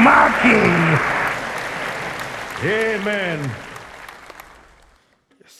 Marky. 0.00 0.56
Amen. 2.64 3.42
Yes, 5.40 5.56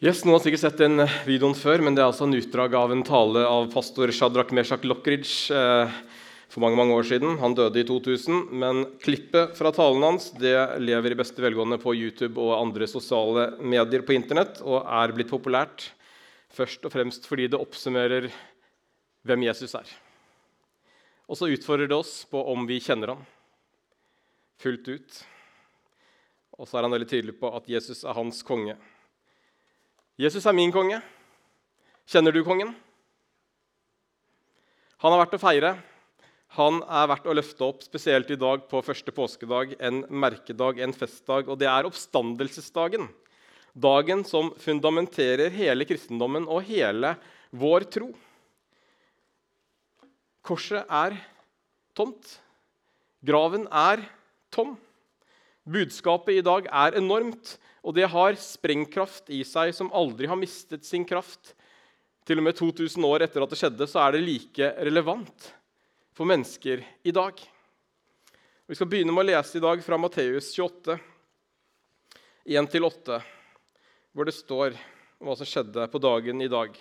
yes, 0.00 0.20
Noen 0.26 0.36
har 0.36 0.42
sikkert 0.44 0.62
sett 0.66 0.82
den 0.82 1.00
eh, 1.00 1.14
videoen 1.24 1.56
før, 1.56 1.80
men 1.80 1.96
det 1.96 2.02
er 2.02 2.10
altså 2.10 2.26
en 2.26 2.36
utdrag 2.36 2.76
av 2.76 2.92
en 2.92 3.04
tale 3.08 3.44
av 3.48 3.70
pastor 3.72 4.12
Shadrach 4.12 4.52
Meshach 4.56 4.84
Lockridge 4.84 5.54
eh, 5.56 5.94
for 6.52 6.64
mange 6.64 6.76
mange 6.76 6.96
år 6.96 7.08
siden. 7.08 7.38
Han 7.40 7.56
døde 7.56 7.80
i 7.80 7.86
2000, 7.88 8.50
men 8.52 8.82
klippet 9.00 9.56
fra 9.56 9.72
talen 9.72 10.04
hans 10.04 10.28
det 10.36 10.56
lever 10.84 11.16
i 11.16 11.20
beste 11.22 11.40
velgående 11.44 11.80
på 11.80 11.94
YouTube 11.96 12.36
og 12.36 12.58
andre 12.58 12.90
sosiale 12.90 13.54
medier 13.64 14.04
på 14.04 14.16
Internett 14.16 14.60
og 14.60 14.82
er 14.84 15.16
blitt 15.16 15.32
populært 15.32 15.88
først 16.52 16.84
og 16.84 16.92
fremst 16.92 17.24
fordi 17.28 17.48
det 17.48 17.60
oppsummerer 17.60 18.28
hvem 19.24 19.48
Jesus 19.48 19.72
er. 19.80 19.96
Og 21.28 21.36
så 21.36 21.50
utfordrer 21.52 21.90
det 21.90 21.96
oss 21.96 22.22
på 22.30 22.40
om 22.52 22.64
vi 22.68 22.80
kjenner 22.80 23.14
ham 23.14 23.26
fullt 24.58 24.88
ut. 24.88 25.18
Og 26.58 26.66
så 26.66 26.78
er 26.78 26.86
han 26.86 26.94
veldig 26.94 27.08
tydelig 27.10 27.36
på 27.38 27.50
at 27.54 27.68
Jesus 27.70 28.02
er 28.02 28.16
hans 28.16 28.40
konge. 28.46 28.74
Jesus 30.18 30.46
er 30.50 30.56
min 30.56 30.74
konge. 30.74 30.98
Kjenner 32.08 32.34
du 32.34 32.40
kongen? 32.46 32.72
Han 34.98 35.14
er 35.14 35.22
verdt 35.22 35.36
å 35.38 35.42
feire. 35.42 35.76
Han 36.56 36.80
er 36.82 37.10
verdt 37.10 37.28
å 37.28 37.36
løfte 37.36 37.66
opp, 37.66 37.84
spesielt 37.84 38.30
i 38.32 38.38
dag 38.40 38.64
på 38.70 38.80
første 38.82 39.12
påskedag, 39.14 39.76
en 39.78 40.00
merkedag, 40.08 40.80
en 40.82 40.96
festdag. 40.96 41.46
Og 41.46 41.60
det 41.60 41.68
er 41.70 41.86
oppstandelsesdagen. 41.86 43.06
Dagen 43.78 44.24
som 44.26 44.50
fundamenterer 44.58 45.52
hele 45.54 45.86
kristendommen 45.86 46.48
og 46.50 46.64
hele 46.66 47.14
vår 47.54 47.86
tro. 47.94 48.08
Korset 50.48 50.88
er 50.88 51.18
tomt. 51.96 52.38
Graven 53.20 53.66
er 53.68 54.00
tom. 54.54 54.78
Budskapet 55.68 56.38
i 56.38 56.44
dag 56.44 56.70
er 56.72 56.96
enormt. 56.96 57.58
Og 57.84 57.92
det 57.96 58.08
har 58.08 58.38
sprengkraft 58.40 59.28
i 59.32 59.42
seg 59.44 59.74
som 59.76 59.92
aldri 59.92 60.28
har 60.30 60.40
mistet 60.40 60.88
sin 60.88 61.04
kraft. 61.08 61.52
Til 62.24 62.40
og 62.40 62.48
med 62.48 62.56
2000 62.56 63.04
år 63.08 63.24
etter 63.24 63.44
at 63.44 63.52
det 63.52 63.60
skjedde, 63.60 63.88
så 63.88 64.02
er 64.06 64.16
det 64.16 64.24
like 64.24 64.72
relevant 64.88 65.52
for 66.16 66.28
mennesker 66.28 66.82
i 67.04 67.12
dag. 67.14 67.36
Vi 68.68 68.76
skal 68.76 68.88
begynne 68.90 69.14
med 69.14 69.24
å 69.24 69.28
lese 69.30 69.56
i 69.56 69.64
dag 69.64 69.80
fra 69.84 69.96
Matteus 70.00 70.50
28, 70.52 70.98
1-8, 72.48 73.20
hvor 74.12 74.28
det 74.28 74.36
står 74.36 74.76
hva 75.24 75.36
som 75.38 75.48
skjedde 75.48 75.88
på 75.88 76.00
dagen 76.04 76.44
i 76.44 76.50
dag. 76.52 76.76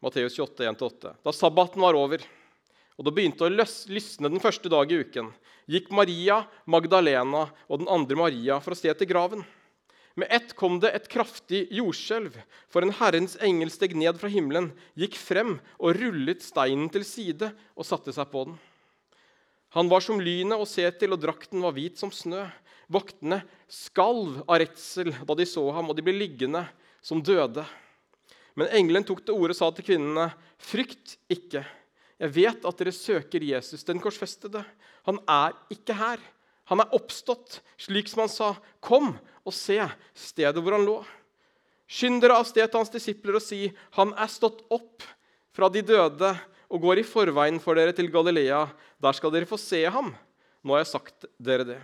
Matteus 0.00 0.36
28, 0.38 0.66
1-8. 0.72 1.16
Da 1.24 1.32
sabbaten 1.36 1.82
var 1.84 1.98
over 1.98 2.24
og 3.00 3.06
det 3.08 3.14
begynte 3.16 3.46
å 3.46 3.52
lysne 3.88 4.28
den 4.28 4.42
første 4.44 4.68
dag 4.68 4.90
i 4.92 4.98
uken, 5.00 5.30
gikk 5.72 5.88
Maria 5.96 6.42
Magdalena 6.68 7.46
og 7.64 7.80
den 7.80 7.88
andre 7.88 8.18
Maria 8.20 8.58
for 8.60 8.76
å 8.76 8.78
se 8.78 8.92
til 8.92 9.08
graven. 9.08 9.40
Med 10.20 10.28
ett 10.36 10.52
kom 10.58 10.76
det 10.82 10.90
et 10.92 11.06
kraftig 11.08 11.62
jordskjelv, 11.72 12.34
for 12.68 12.84
en 12.84 12.92
Herrens 12.98 13.38
engel 13.40 13.72
steg 13.72 13.94
ned 13.96 14.20
fra 14.20 14.28
himmelen, 14.28 14.68
gikk 15.00 15.16
frem 15.16 15.56
og 15.78 15.96
rullet 15.96 16.44
steinen 16.44 16.90
til 16.92 17.06
side 17.08 17.54
og 17.72 17.88
satte 17.88 18.12
seg 18.12 18.28
på 18.28 18.50
den. 18.50 18.60
Han 19.78 19.88
var 19.88 20.04
som 20.04 20.20
lynet 20.20 20.60
å 20.60 20.68
se 20.68 20.84
til, 21.00 21.14
og 21.14 21.22
drakten 21.22 21.64
var 21.64 21.72
hvit 21.72 21.96
som 21.96 22.12
snø. 22.12 22.42
Vaktene 22.90 23.40
skalv 23.70 24.42
av 24.44 24.58
redsel 24.60 25.14
da 25.14 25.38
de 25.38 25.46
så 25.48 25.62
ham, 25.72 25.88
og 25.88 25.96
de 25.96 26.04
ble 26.04 26.18
liggende 26.18 26.66
som 27.00 27.22
døde. 27.24 27.64
Men 28.58 28.72
engelen 28.74 29.06
tok 29.06 29.22
til 29.24 29.36
orde 29.36 29.54
og 29.54 29.58
sa 29.60 29.70
til 29.74 29.86
kvinnene.: 29.86 30.30
Frykt 30.60 31.16
ikke. 31.30 31.64
Jeg 32.20 32.34
vet 32.36 32.66
at 32.68 32.80
dere 32.82 32.92
søker 32.92 33.44
Jesus, 33.44 33.84
den 33.86 34.00
korsfestede. 34.02 34.64
Han 35.08 35.20
er 35.28 35.56
ikke 35.72 35.96
her. 35.96 36.20
Han 36.70 36.82
er 36.82 36.92
oppstått, 36.94 37.60
slik 37.80 38.10
som 38.10 38.24
han 38.26 38.32
sa. 38.32 38.50
Kom 38.84 39.14
og 39.42 39.54
se 39.56 39.78
stedet 40.14 40.60
hvor 40.60 40.76
han 40.76 40.86
lå. 40.86 40.98
Skynd 41.90 42.20
dere 42.22 42.36
av 42.38 42.46
sted 42.46 42.68
til 42.68 42.78
hans 42.78 42.92
disipler 42.92 43.40
og 43.40 43.42
si, 43.42 43.64
han 43.96 44.12
er 44.14 44.30
stått 44.30 44.60
opp 44.70 45.02
fra 45.56 45.66
de 45.72 45.82
døde 45.82 46.28
og 46.70 46.84
går 46.84 47.00
i 47.00 47.06
forveien 47.06 47.58
for 47.62 47.74
dere 47.74 47.94
til 47.96 48.12
Galilea. 48.12 48.68
Der 49.02 49.16
skal 49.16 49.32
dere 49.34 49.48
få 49.50 49.58
se 49.58 49.82
ham. 49.90 50.12
Nå 50.62 50.76
har 50.76 50.84
jeg 50.84 50.92
sagt 50.92 51.26
dere 51.40 51.66
det. 51.66 51.80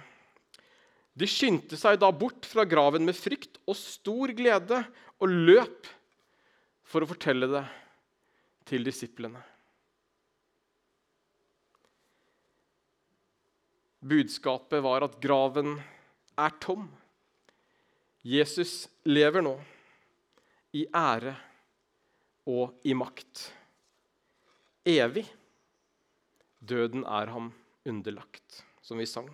De 1.16 1.26
skyndte 1.26 1.78
seg 1.80 1.98
da 1.98 2.12
bort 2.12 2.46
fra 2.46 2.66
graven 2.68 3.06
med 3.08 3.16
frykt 3.16 3.56
og 3.64 3.74
stor 3.80 4.30
glede 4.36 4.82
og 5.16 5.32
løp 5.32 5.88
for 6.86 7.02
å 7.02 7.10
fortelle 7.10 7.48
det 7.50 7.64
til 8.66 8.86
disiplene. 8.86 9.42
Budskapet 14.06 14.84
var 14.84 15.02
at 15.06 15.16
graven 15.22 15.74
er 16.38 16.54
tom. 16.62 16.86
Jesus 18.26 18.86
lever 19.06 19.42
nå 19.42 19.56
i 20.76 20.84
ære 20.94 21.34
og 22.46 22.86
i 22.86 22.94
makt. 22.94 23.48
Evig. 24.86 25.24
Døden 26.66 27.02
er 27.06 27.30
ham 27.30 27.50
underlagt, 27.86 28.62
som 28.82 28.98
vi 28.98 29.06
sang. 29.10 29.28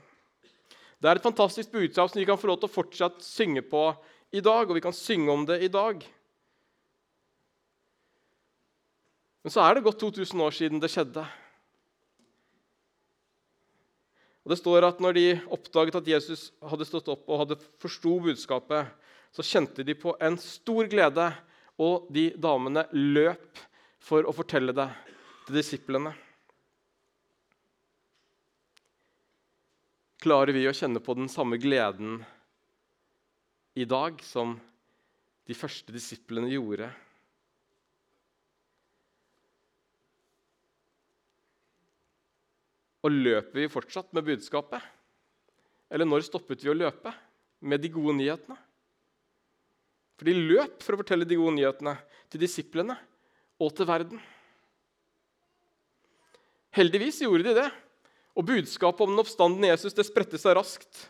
Det 1.00 1.10
er 1.10 1.19
et 1.19 1.24
fantastisk 1.24 1.72
budskap 1.72 2.10
som 2.10 2.20
vi 2.20 2.26
kan 2.28 2.38
få 2.38 2.48
lov 2.50 2.60
til 2.62 2.70
å 2.70 2.76
fortsatt 2.76 3.24
synge 3.24 3.64
på 3.66 3.86
i 4.32 4.40
dag, 4.44 4.69
og 4.69 4.76
vi 4.76 4.84
kan 4.84 4.96
synge 4.96 5.32
om 5.32 5.44
det 5.48 5.58
i 5.64 5.70
dag. 5.72 6.04
Men 9.42 9.54
så 9.54 9.62
er 9.64 9.75
det 9.75 9.84
gått 9.86 10.00
2000 10.03 10.42
år 10.44 10.54
siden 10.54 10.82
det 10.82 10.91
skjedde. 10.92 11.25
Og 14.42 14.50
det 14.50 14.58
står 14.58 14.86
at 14.86 15.00
når 15.03 15.16
de 15.19 15.26
oppdaget 15.54 15.98
at 15.98 16.10
Jesus 16.10 16.48
hadde 16.66 16.86
stått 16.86 17.10
opp 17.12 17.28
og 17.30 17.44
hadde 17.44 17.58
forsto 17.82 18.16
budskapet, 18.22 18.91
så 19.32 19.44
kjente 19.47 19.84
de 19.86 19.94
på 19.97 20.14
en 20.20 20.36
stor 20.41 20.88
glede, 20.91 21.31
og 21.81 22.10
de 22.12 22.28
damene 22.36 22.84
løp 22.92 23.58
for 24.02 24.26
å 24.28 24.34
fortelle 24.34 24.75
det 24.76 24.88
til 25.47 25.56
disiplene. 25.56 26.12
Klarer 30.22 30.54
vi 30.54 30.66
å 30.69 30.75
kjenne 30.76 31.02
på 31.02 31.16
den 31.19 31.31
samme 31.32 31.58
gleden 31.58 32.20
i 33.75 33.86
dag 33.88 34.20
som 34.22 34.54
de 35.48 35.56
første 35.56 35.94
disiplene 35.94 36.52
gjorde? 36.52 36.92
Og 43.02 43.10
løper 43.10 43.64
vi 43.64 43.70
fortsatt 43.70 44.12
med 44.14 44.26
budskapet? 44.26 44.82
Eller 45.92 46.08
når 46.08 46.24
stoppet 46.26 46.62
vi 46.62 46.70
å 46.70 46.76
løpe 46.76 47.12
med 47.66 47.82
de 47.82 47.90
gode 47.92 48.14
nyhetene? 48.18 48.56
For 50.16 50.28
de 50.28 50.36
løp 50.38 50.84
for 50.84 50.94
å 50.94 51.00
fortelle 51.02 51.26
de 51.26 51.38
gode 51.38 51.56
nyhetene 51.56 51.96
til 52.30 52.42
disiplene 52.44 52.94
og 53.62 53.72
til 53.76 53.88
verden. 53.88 54.20
Heldigvis 56.72 57.20
gjorde 57.24 57.50
de 57.50 57.56
det, 57.58 57.68
og 58.32 58.46
budskapet 58.48 59.04
om 59.04 59.12
den 59.12 59.20
oppstandende 59.20 59.69
Jesus 59.69 59.96
det 59.96 60.06
spredte 60.08 60.38
seg 60.40 60.56
raskt. 60.56 61.08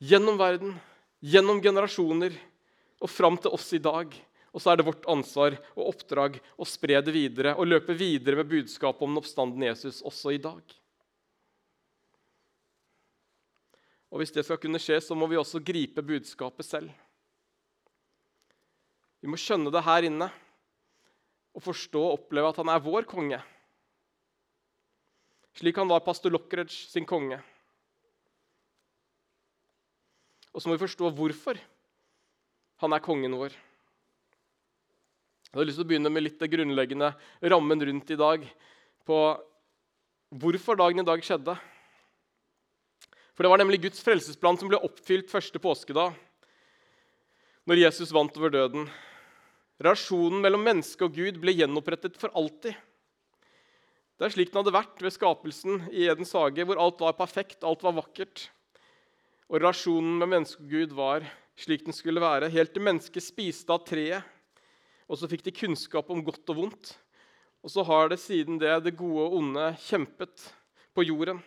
Gjennom 0.00 0.38
verden, 0.40 0.76
gjennom 1.20 1.60
generasjoner 1.64 2.36
og 3.02 3.12
fram 3.12 3.36
til 3.40 3.52
oss 3.52 3.68
i 3.76 3.82
dag. 3.82 4.12
Og 4.56 4.62
så 4.64 4.72
er 4.72 4.78
det 4.80 4.86
vårt 4.88 5.04
ansvar 5.12 5.58
og 5.74 5.90
oppdrag 5.90 6.38
å 6.56 6.64
spre 6.64 6.96
det 7.04 7.12
videre 7.12 7.52
og 7.60 7.68
løpe 7.68 7.92
videre 7.92 8.38
med 8.40 8.48
budskapet 8.48 9.04
om 9.04 9.12
den 9.12 9.20
oppstandende 9.20 9.68
Jesus 9.68 10.00
også 10.00 10.32
i 10.32 10.40
dag. 10.40 10.62
Og 14.08 14.22
Hvis 14.22 14.32
det 14.32 14.46
skal 14.46 14.56
kunne 14.62 14.80
skje, 14.80 14.96
så 15.04 15.12
må 15.18 15.28
vi 15.28 15.36
også 15.36 15.60
gripe 15.60 16.00
budskapet 16.00 16.64
selv. 16.64 16.94
Vi 19.20 19.28
må 19.28 19.36
skjønne 19.36 19.68
det 19.74 19.84
her 19.84 20.08
inne 20.08 20.30
og 21.52 21.64
forstå 21.64 22.00
og 22.00 22.16
oppleve 22.22 22.48
at 22.48 22.62
han 22.62 22.72
er 22.72 22.80
vår 22.80 23.04
konge. 23.10 23.42
Slik 25.56 25.76
han 25.76 25.92
var 25.92 26.04
pastor 26.04 26.32
Lockridge 26.32 26.88
sin 26.88 27.04
konge. 27.08 27.42
Og 30.56 30.62
så 30.62 30.68
må 30.68 30.78
vi 30.78 30.84
forstå 30.86 31.12
hvorfor 31.12 31.60
han 32.80 32.96
er 32.96 33.04
kongen 33.04 33.36
vår. 33.36 33.52
Jeg 35.56 35.62
har 35.62 35.68
lyst 35.70 35.78
til 35.80 35.86
å 35.86 35.88
begynne 35.88 36.10
med 36.12 36.20
litt 36.20 36.34
det 36.36 36.50
grunnleggende 36.52 37.06
rammen 37.48 37.80
rundt 37.88 38.10
i 38.12 38.16
dag. 38.20 38.42
På 39.08 39.20
hvorfor 40.28 40.76
dagen 40.76 41.00
i 41.00 41.04
dag 41.08 41.22
skjedde. 41.24 41.54
For 43.32 43.46
Det 43.46 43.52
var 43.54 43.62
nemlig 43.62 43.78
Guds 43.86 44.04
frelsesplan 44.04 44.60
som 44.60 44.68
ble 44.68 44.82
oppfylt 44.84 45.32
første 45.32 45.56
påskedag, 45.56 46.12
når 47.64 47.80
Jesus 47.86 48.12
vant 48.12 48.36
over 48.36 48.52
døden. 48.52 48.84
Relasjonen 49.80 50.44
mellom 50.44 50.60
menneske 50.60 51.08
og 51.08 51.16
Gud 51.16 51.40
ble 51.40 51.56
gjenopprettet 51.56 52.20
for 52.20 52.36
alltid. 52.36 52.76
Det 54.20 54.28
er 54.28 54.36
slik 54.36 54.52
den 54.52 54.60
hadde 54.60 54.76
vært 54.76 55.00
ved 55.08 55.16
skapelsen 55.16 55.88
i 55.88 56.04
Edens 56.04 56.36
hage, 56.36 56.68
hvor 56.68 56.84
alt 56.84 57.00
var 57.00 57.16
perfekt, 57.16 57.64
alt 57.64 57.80
var 57.80 57.96
vakkert. 57.96 58.50
Og 59.48 59.62
relasjonen 59.62 60.20
med 60.20 60.34
menneske 60.36 60.60
og 60.60 60.68
Gud 60.68 60.96
var 61.00 61.24
slik 61.56 61.88
den 61.88 61.96
skulle 61.96 62.20
være, 62.20 62.52
helt 62.52 62.76
til 62.76 62.90
mennesket 62.92 63.24
spiste 63.24 63.72
av 63.72 63.88
treet 63.88 64.35
og 65.06 65.18
så 65.18 65.28
fikk 65.30 65.44
de 65.46 65.54
kunnskap 65.54 66.08
om 66.10 66.22
godt 66.24 66.52
og 66.52 66.58
vondt. 66.60 66.92
Og 67.62 67.72
så 67.72 67.82
har 67.86 68.10
det 68.10 68.20
siden 68.22 68.58
det 68.62 68.72
det 68.84 68.96
gode 68.98 69.26
og 69.26 69.38
onde 69.40 69.68
kjempet 69.86 70.48
på 70.94 71.06
jorden. 71.06 71.40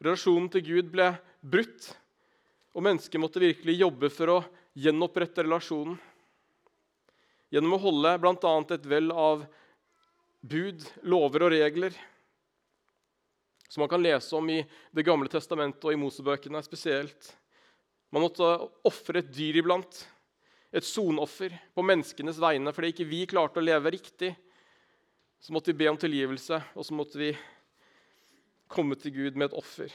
Relasjonen 0.00 0.48
til 0.52 0.64
Gud 0.64 0.92
ble 0.92 1.10
brutt, 1.40 1.90
og 2.72 2.84
mennesket 2.86 3.20
måtte 3.20 3.42
virkelig 3.42 3.80
jobbe 3.80 4.08
for 4.12 4.32
å 4.32 4.38
gjenopprette 4.78 5.44
relasjonen. 5.44 5.98
Gjennom 7.50 7.74
å 7.76 7.82
holde 7.82 8.14
bl.a. 8.22 8.54
et 8.76 8.86
vell 8.86 9.10
av 9.10 9.42
bud, 10.40 10.86
lover 11.02 11.48
og 11.48 11.52
regler 11.56 11.96
som 13.70 13.80
man 13.80 13.88
kan 13.88 14.02
lese 14.02 14.36
om 14.36 14.48
i 14.50 14.64
Det 14.90 15.04
gamle 15.06 15.30
testamentet 15.30 15.84
og 15.86 15.94
i 15.94 15.98
Mosebøkene 16.00 16.58
spesielt. 16.66 17.28
Man 18.10 18.24
måtte 18.24 18.46
ofre 18.86 19.20
et 19.20 19.30
dyr 19.30 19.60
iblant, 19.60 20.00
et 20.70 20.86
sonoffer, 20.86 21.54
på 21.74 21.82
menneskenes 21.82 22.38
vegne 22.42 22.72
fordi 22.74 22.92
ikke 22.92 23.08
vi 23.10 23.24
klarte 23.30 23.58
å 23.60 23.64
leve 23.64 23.92
riktig. 23.96 24.34
Så 25.40 25.54
måtte 25.56 25.72
vi 25.72 25.80
be 25.80 25.88
om 25.90 25.98
tilgivelse, 25.98 26.60
og 26.76 26.84
så 26.84 26.94
måtte 26.94 27.18
vi 27.18 27.30
komme 28.70 28.96
til 29.00 29.14
Gud 29.14 29.38
med 29.38 29.48
et 29.48 29.58
offer. 29.58 29.92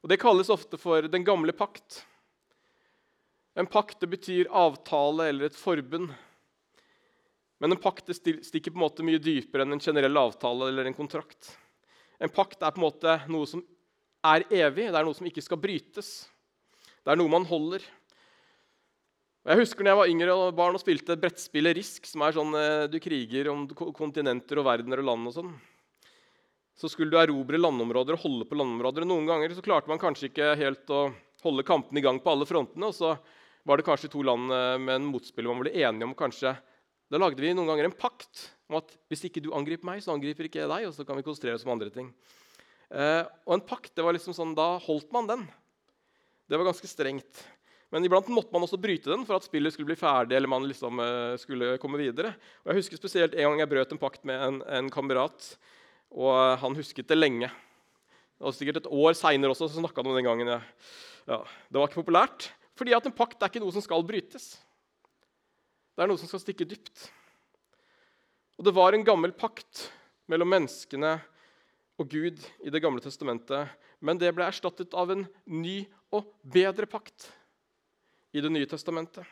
Og 0.00 0.08
Det 0.08 0.20
kalles 0.20 0.52
ofte 0.52 0.78
for 0.80 1.08
den 1.08 1.24
gamle 1.24 1.52
pakt. 1.56 2.04
En 3.58 3.66
pakt 3.66 4.00
det 4.00 4.08
betyr 4.12 4.52
avtale 4.52 5.26
eller 5.28 5.48
et 5.48 5.58
forbund. 5.58 6.12
Men 7.60 7.74
en 7.74 7.80
pakt 7.80 8.06
det 8.08 8.16
stikker 8.16 8.72
på 8.72 8.78
en 8.78 8.86
måte 8.86 9.04
mye 9.04 9.20
dypere 9.20 9.66
enn 9.66 9.76
en 9.76 9.82
generell 9.82 10.16
avtale 10.16 10.70
eller 10.70 10.88
en 10.88 10.96
kontrakt. 10.96 11.50
En 12.20 12.32
pakt 12.32 12.62
er 12.62 12.72
på 12.72 12.80
en 12.80 12.86
måte 12.86 13.16
noe 13.32 13.48
som 13.48 13.64
er 14.24 14.46
evig, 14.52 14.86
det 14.92 14.96
er 14.96 15.04
noe 15.04 15.16
som 15.16 15.28
ikke 15.28 15.44
skal 15.44 15.60
brytes. 15.60 16.12
Det 17.00 17.12
er 17.12 17.18
noe 17.20 17.32
man 17.32 17.48
holder. 17.48 17.84
Jeg 19.40 19.62
husker 19.62 19.84
når 19.84 19.90
jeg 19.90 20.00
var 20.02 20.10
yngre 20.12 20.36
og 20.36 20.54
barn 20.56 20.76
og 20.76 20.82
spilte 20.82 21.16
brettspillet 21.16 21.78
Risk, 21.78 22.06
som 22.06 22.26
er 22.26 22.36
sånn 22.36 22.56
eh, 22.58 22.86
du 22.92 22.98
kriger 23.00 23.48
om 23.52 23.66
kontinenter 23.96 24.60
og 24.60 24.66
verdener 24.68 25.00
og 25.00 25.12
land 25.12 25.30
og 25.30 25.36
sånn 25.38 25.52
så 26.80 26.88
skulle 26.88 27.12
du 27.12 27.18
erobre 27.20 27.60
landområder 27.60 28.16
og 28.16 28.22
holde 28.22 28.46
på 28.48 28.56
landområder. 28.56 29.04
Noen 29.04 29.26
ganger 29.28 29.52
så 29.52 29.64
klarte 29.64 29.90
man 29.90 30.00
kanskje 30.00 30.30
ikke 30.30 30.54
helt 30.56 30.88
å 30.94 31.10
holde 31.44 31.66
kampene 31.68 32.00
i 32.00 32.04
gang 32.04 32.20
på 32.24 32.32
alle 32.32 32.48
frontene. 32.48 32.88
Og 32.88 32.96
så 32.96 33.12
var 33.68 33.76
det 33.76 33.84
kanskje 33.84 34.08
to 34.14 34.22
land 34.24 34.48
eh, 34.54 34.78
med 34.80 34.94
en 34.96 35.10
motspiller 35.10 35.52
man 35.52 35.60
ble 35.60 35.74
enige 35.76 36.08
om 36.08 36.16
kanskje 36.16 36.54
Da 37.10 37.18
lagde 37.18 37.42
vi 37.42 37.50
noen 37.52 37.66
ganger 37.66 37.88
en 37.88 37.96
pakt 37.98 38.46
om 38.70 38.78
at 38.78 38.92
hvis 39.10 39.26
ikke 39.26 39.42
du 39.42 39.50
angriper 39.52 39.88
meg, 39.88 40.00
så 40.00 40.14
angriper 40.14 40.46
ikke 40.46 40.62
jeg 40.62 40.70
deg. 40.70 40.86
og 40.86 40.94
så 40.94 41.04
kan 41.04 41.18
vi 41.18 41.24
konsentrere 41.26 41.58
oss 41.58 41.66
om 41.66 41.72
andre 41.74 41.90
ting. 41.92 42.08
Eh, 42.88 43.24
og 43.44 43.56
en 43.56 43.64
pakt, 43.66 43.92
det 43.98 44.04
var 44.06 44.14
liksom 44.14 44.36
sånn, 44.36 44.54
da 44.56 44.76
holdt 44.80 45.10
man 45.12 45.28
den. 45.28 45.42
Det 46.48 46.56
var 46.56 46.70
ganske 46.70 46.88
strengt. 46.88 47.42
Men 47.90 48.06
iblant 48.06 48.28
måtte 48.30 48.54
man 48.54 48.62
også 48.62 48.78
bryte 48.78 49.10
den 49.10 49.24
for 49.26 49.40
at 49.40 49.46
spillet 49.46 49.74
skulle 49.74 49.88
bli 49.90 49.98
ferdig. 49.98 50.36
eller 50.36 50.50
man 50.50 50.66
liksom 50.68 51.00
eh, 51.02 51.34
skulle 51.42 51.74
komme 51.82 51.98
videre. 51.98 52.36
Og 52.62 52.70
jeg 52.70 52.84
husker 52.84 53.00
spesielt 53.00 53.34
En 53.34 53.50
gang 53.50 53.64
jeg 53.64 53.70
brøt 53.72 53.92
en 53.92 53.98
pakt 53.98 54.24
med 54.24 54.38
en, 54.46 54.62
en 54.62 54.90
kamerat. 54.90 55.56
Og 56.10 56.58
han 56.62 56.78
husket 56.78 57.08
det 57.10 57.18
lenge. 57.18 57.50
Det 58.40 58.46
var 58.46 58.54
sikkert 58.56 58.80
et 58.80 58.90
år 58.90 59.14
seinere 59.18 59.52
også, 59.52 59.68
så 59.68 59.82
snakka 59.82 60.00
han 60.00 60.10
om 60.10 60.16
den 60.16 60.26
gangen. 60.26 60.48
Ja, 61.28 61.42
det 61.68 61.76
var 61.76 61.90
ikke 61.90 62.00
populært, 62.00 62.46
fordi 62.78 62.94
at 62.96 63.04
en 63.06 63.14
pakt 63.14 63.42
er 63.42 63.50
ikke 63.50 63.60
noe 63.62 63.74
som 63.74 63.84
skal 63.84 64.06
brytes. 64.06 64.54
Det 65.92 66.02
er 66.02 66.08
noe 66.08 66.18
som 66.18 66.30
skal 66.30 66.40
stikke 66.40 66.64
dypt. 66.64 67.10
Og 68.56 68.64
det 68.64 68.72
var 68.72 68.96
en 68.96 69.04
gammel 69.04 69.34
pakt 69.36 69.90
mellom 70.30 70.48
menneskene 70.54 71.18
og 72.00 72.08
Gud 72.08 72.40
i 72.64 72.72
Det 72.72 72.80
gamle 72.80 73.02
testamentet, 73.04 73.68
men 74.00 74.16
det 74.16 74.32
ble 74.32 74.46
erstattet 74.48 74.96
av 74.96 75.12
en 75.12 75.26
ny 75.44 75.82
og 76.16 76.32
bedre 76.40 76.88
pakt 76.88 77.28
i 78.32 78.40
Det 78.40 78.50
nye 78.50 78.66
testamentet. 78.66 79.26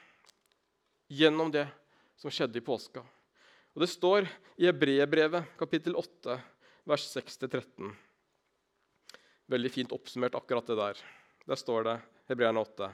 Gjennom 1.08 1.50
det 1.50 1.66
som 2.16 2.30
skjedde 2.30 2.58
i 2.58 2.64
påska. 2.64 3.04
Og 3.74 3.80
Det 3.80 3.90
står 3.90 4.26
i 4.58 4.66
Hebreerbrevet, 4.66 5.54
kapittel 5.58 5.96
8, 5.96 6.34
vers 6.88 7.04
6-13. 7.14 7.92
Veldig 9.48 9.70
fint 9.72 9.92
oppsummert, 9.94 10.34
akkurat 10.34 10.66
det 10.66 10.76
der. 10.76 11.02
Der 11.46 11.56
står 11.56 11.86
det, 11.86 11.96
Hebreerne 12.28 12.60
8. 12.60 12.90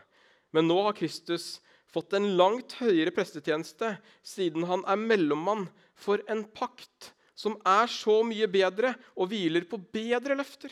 Men 0.52 0.68
nå 0.68 0.76
har 0.84 0.94
Kristus 0.94 1.58
fått 1.90 2.12
en 2.14 2.34
langt 2.36 2.76
høyere 2.78 3.14
prestetjeneste, 3.14 3.96
siden 4.22 4.66
han 4.68 4.84
er 4.86 5.00
mellommann 5.00 5.66
for 5.94 6.22
en 6.30 6.44
pakt 6.44 7.14
som 7.34 7.56
er 7.66 7.90
så 7.90 8.20
mye 8.26 8.46
bedre 8.50 8.92
og 9.16 9.32
hviler 9.32 9.66
på 9.66 9.80
bedre 9.94 10.36
løfter. 10.38 10.70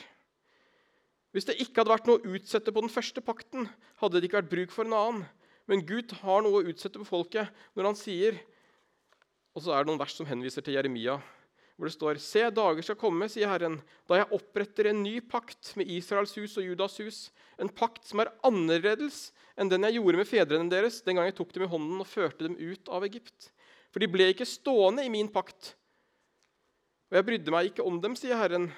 Hvis 1.33 1.49
det 1.49 1.59
ikke 1.65 1.81
hadde 1.81 1.95
vært 1.95 2.09
noe 2.09 2.21
å 2.21 2.35
utsette 2.37 2.73
på 2.75 2.85
den 2.85 2.93
første 2.93 3.23
pakten, 3.25 3.69
hadde 4.03 4.21
det 4.21 4.29
ikke 4.29 4.43
vært 4.43 4.53
bruk 4.53 4.75
for 4.75 4.89
en 4.89 4.97
annen. 4.97 5.23
Men 5.71 5.85
Gud 5.89 6.13
har 6.21 6.43
noe 6.45 6.61
å 6.61 6.73
utsette 6.73 7.01
på 7.01 7.09
folket 7.09 7.53
når 7.79 7.93
han 7.93 7.97
sier 7.97 8.41
Og 9.55 9.63
så 9.63 9.73
er 9.73 9.85
det 9.85 9.93
noen 9.93 10.01
vers 10.01 10.17
som 10.17 10.27
henviser 10.27 10.65
til 10.65 10.75
Jeremia 10.75 11.21
hvor 11.83 11.89
det 11.89 11.97
står 11.97 12.19
Se, 12.23 12.43
dager 12.55 12.85
skal 12.85 12.99
komme, 13.01 13.27
sier 13.27 13.51
Herren, 13.51 13.81
da 14.07 14.21
jeg 14.21 14.29
oppretter 14.37 14.87
en 14.91 15.01
ny 15.03 15.17
pakt 15.25 15.73
med 15.75 15.89
Israels 15.91 16.35
hus 16.39 16.55
og 16.61 16.69
Judas 16.69 16.95
hus, 17.03 17.19
en 17.59 17.71
pakt 17.73 18.05
som 18.07 18.23
er 18.23 18.31
annerledes 18.47 19.33
enn 19.59 19.67
den 19.73 19.89
jeg 19.89 19.97
gjorde 19.97 20.21
med 20.21 20.29
fedrene 20.31 20.71
deres 20.71 21.01
den 21.03 21.19
gang 21.19 21.27
jeg 21.27 21.35
tok 21.41 21.51
dem 21.57 21.65
i 21.67 21.71
hånden 21.73 21.99
og 21.99 22.07
førte 22.07 22.47
dem 22.47 22.55
ut 22.61 22.87
av 22.93 23.03
Egypt. 23.09 23.51
For 23.91 23.99
de 23.99 24.09
ble 24.13 24.29
ikke 24.31 24.47
stående 24.47 25.03
i 25.03 25.11
min 25.13 25.27
pakt. 25.33 25.73
Og 27.11 27.19
jeg 27.19 27.29
brydde 27.33 27.57
meg 27.57 27.73
ikke 27.73 27.89
om 27.89 27.99
dem, 28.05 28.15
sier 28.17 28.39
Herren. 28.39 28.71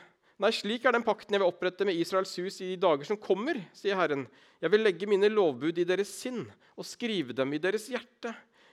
Nei, 0.42 0.50
slik 0.50 0.82
er 0.82 0.96
den 0.96 1.04
pakten 1.06 1.36
jeg 1.36 1.42
vil 1.44 1.50
opprette 1.52 1.86
med 1.86 1.94
Israels 1.94 2.32
hus 2.42 2.56
i 2.58 2.72
de 2.72 2.78
dager 2.82 3.06
som 3.06 3.18
kommer, 3.22 3.60
sier 3.76 3.94
Herren. 3.94 4.24
Jeg 4.58 4.72
vil 4.72 4.82
legge 4.82 5.06
mine 5.06 5.30
lovbud 5.30 5.78
i 5.78 5.86
deres 5.86 6.10
sinn 6.10 6.42
og 6.74 6.88
skrive 6.88 7.36
dem 7.36 7.54
i 7.54 7.60
deres 7.62 7.86
hjerte. 7.92 8.32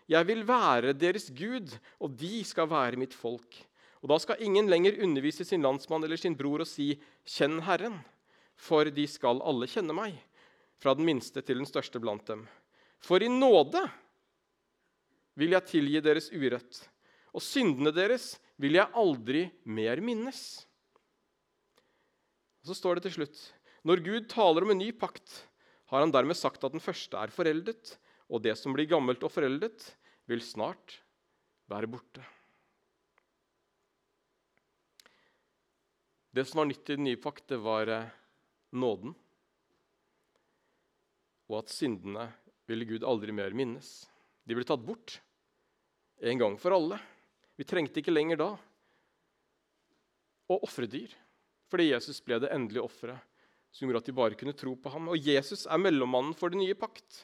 Jeg 0.10 0.26
vil 0.28 0.42
være 0.48 0.96
deres 0.98 1.30
Gud, 1.30 1.70
og 2.02 2.18
de 2.18 2.42
skal 2.48 2.70
være 2.72 2.98
mitt 3.00 3.14
folk. 3.14 3.60
Og 4.02 4.10
Da 4.10 4.18
skal 4.18 4.42
ingen 4.42 4.66
lenger 4.70 4.98
undervise 5.06 5.46
sin 5.46 5.62
landsmann 5.62 6.04
eller 6.04 6.18
sin 6.18 6.36
bror 6.36 6.64
og 6.64 6.68
si 6.68 7.00
'Kjenn 7.26 7.62
Herren', 7.62 8.02
for 8.58 8.86
de 8.86 9.06
skal 9.08 9.42
alle 9.46 9.68
kjenne 9.68 9.94
meg, 9.94 10.18
fra 10.82 10.96
den 10.96 11.06
minste 11.06 11.42
til 11.46 11.58
den 11.58 11.70
største 11.70 12.02
blant 12.02 12.26
dem. 12.26 12.48
For 12.98 13.22
i 13.22 13.30
nåde 13.30 13.86
vil 15.38 15.52
jeg 15.52 15.66
tilgi 15.66 16.02
deres 16.02 16.32
urett, 16.34 16.90
og 17.34 17.42
syndene 17.42 17.94
deres 17.94 18.40
vil 18.58 18.74
jeg 18.74 18.90
aldri 18.94 19.52
mer 19.66 20.02
minnes. 20.02 20.66
Og 22.62 22.70
Så 22.70 22.78
står 22.78 22.98
det 22.98 23.08
til 23.08 23.18
slutt 23.20 23.40
Når 23.88 24.04
Gud 24.06 24.28
taler 24.30 24.66
om 24.66 24.74
en 24.74 24.82
ny 24.82 24.92
pakt, 24.94 25.48
har 25.90 26.04
han 26.06 26.14
dermed 26.14 26.38
sagt 26.38 26.64
at 26.64 26.72
den 26.72 26.84
første 26.84 27.18
er 27.18 27.34
foreldet, 27.34 27.98
og 28.32 28.44
det 28.46 28.54
som 28.56 28.72
blir 28.76 28.88
gammelt 28.88 29.24
og 29.26 29.34
foreldet, 29.34 29.90
vil 30.30 30.44
snart 30.46 31.02
være 31.68 31.90
borte. 31.90 32.24
Det 36.32 36.46
som 36.48 36.62
var 36.62 36.70
nytt 36.70 36.94
i 36.94 36.96
den 36.96 37.10
nye 37.10 37.20
pakt, 37.20 37.44
det 37.52 37.60
var 37.60 37.90
eh, 37.92 38.14
nåden. 38.72 39.12
Og 41.52 41.58
at 41.60 41.74
syndene 41.74 42.30
ville 42.72 42.88
Gud 42.88 43.04
aldri 43.04 43.36
mer 43.36 43.52
minnes. 43.52 43.90
De 44.48 44.56
ble 44.56 44.64
tatt 44.68 44.86
bort 44.86 45.18
en 46.24 46.40
gang 46.40 46.56
for 46.62 46.78
alle. 46.78 47.02
Vi 47.60 47.68
trengte 47.68 48.00
ikke 48.00 48.14
lenger 48.14 48.40
da 48.40 48.50
å 50.52 50.60
ofre 50.64 50.88
dyr, 50.88 51.12
fordi 51.72 51.90
Jesus 51.94 52.20
ble 52.26 52.42
det 52.44 52.52
endelige 52.54 52.84
offeret 52.84 53.24
som 53.72 53.88
gjorde 53.88 54.02
at 54.04 54.10
de 54.10 54.16
bare 54.16 54.38
kunne 54.38 54.56
tro 54.58 54.74
på 54.76 54.92
ham. 54.92 55.10
Og 55.12 55.28
Jesus 55.28 55.66
er 55.66 55.80
mellommannen 55.80 56.36
for 56.38 56.52
den 56.52 56.64
nye 56.64 56.76
pakt. 56.78 57.24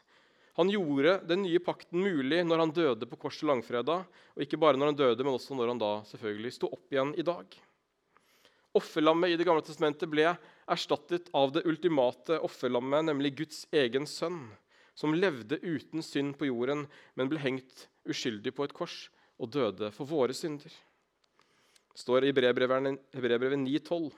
Han 0.58 0.72
gjorde 0.72 1.20
den 1.30 1.44
nye 1.44 1.60
pakten 1.62 2.02
mulig 2.02 2.40
når 2.48 2.64
han 2.64 2.74
døde 2.74 3.10
på 3.10 3.20
korset 3.28 3.46
langfredag. 3.50 4.08
Og 4.36 4.46
ikke 4.46 4.60
bare 4.60 4.80
når 4.80 4.94
han 4.94 5.00
døde, 5.00 5.26
men 5.26 5.36
også 5.36 5.58
når 5.58 5.74
han 5.74 5.82
da 5.82 5.92
selvfølgelig 6.10 6.54
sto 6.56 6.72
opp 6.72 6.94
igjen 6.94 7.14
i 7.20 7.26
dag. 7.28 7.60
Offerlammet 8.78 9.34
i 9.34 9.38
Det 9.40 9.46
gamle 9.48 9.66
testamentet 9.66 10.10
ble 10.10 10.32
erstattet 10.70 11.30
av 11.36 11.52
det 11.56 11.66
ultimate 11.66 12.40
offerlammet, 12.46 13.08
nemlig 13.10 13.36
Guds 13.38 13.66
egen 13.74 14.06
sønn, 14.10 14.44
som 14.98 15.16
levde 15.16 15.60
uten 15.62 16.04
synd 16.06 16.36
på 16.38 16.50
jorden, 16.50 16.86
men 17.16 17.30
ble 17.30 17.42
hengt 17.42 17.88
uskyldig 18.08 18.54
på 18.54 18.68
et 18.68 18.76
kors 18.78 19.08
og 19.38 19.52
døde 19.54 19.92
for 19.94 20.10
våre 20.10 20.36
synder. 20.36 20.70
Det 20.70 22.02
står 22.04 22.26
i 22.26 22.32
Hebreerbrevet 22.32 23.58
9,12.: 23.62 24.12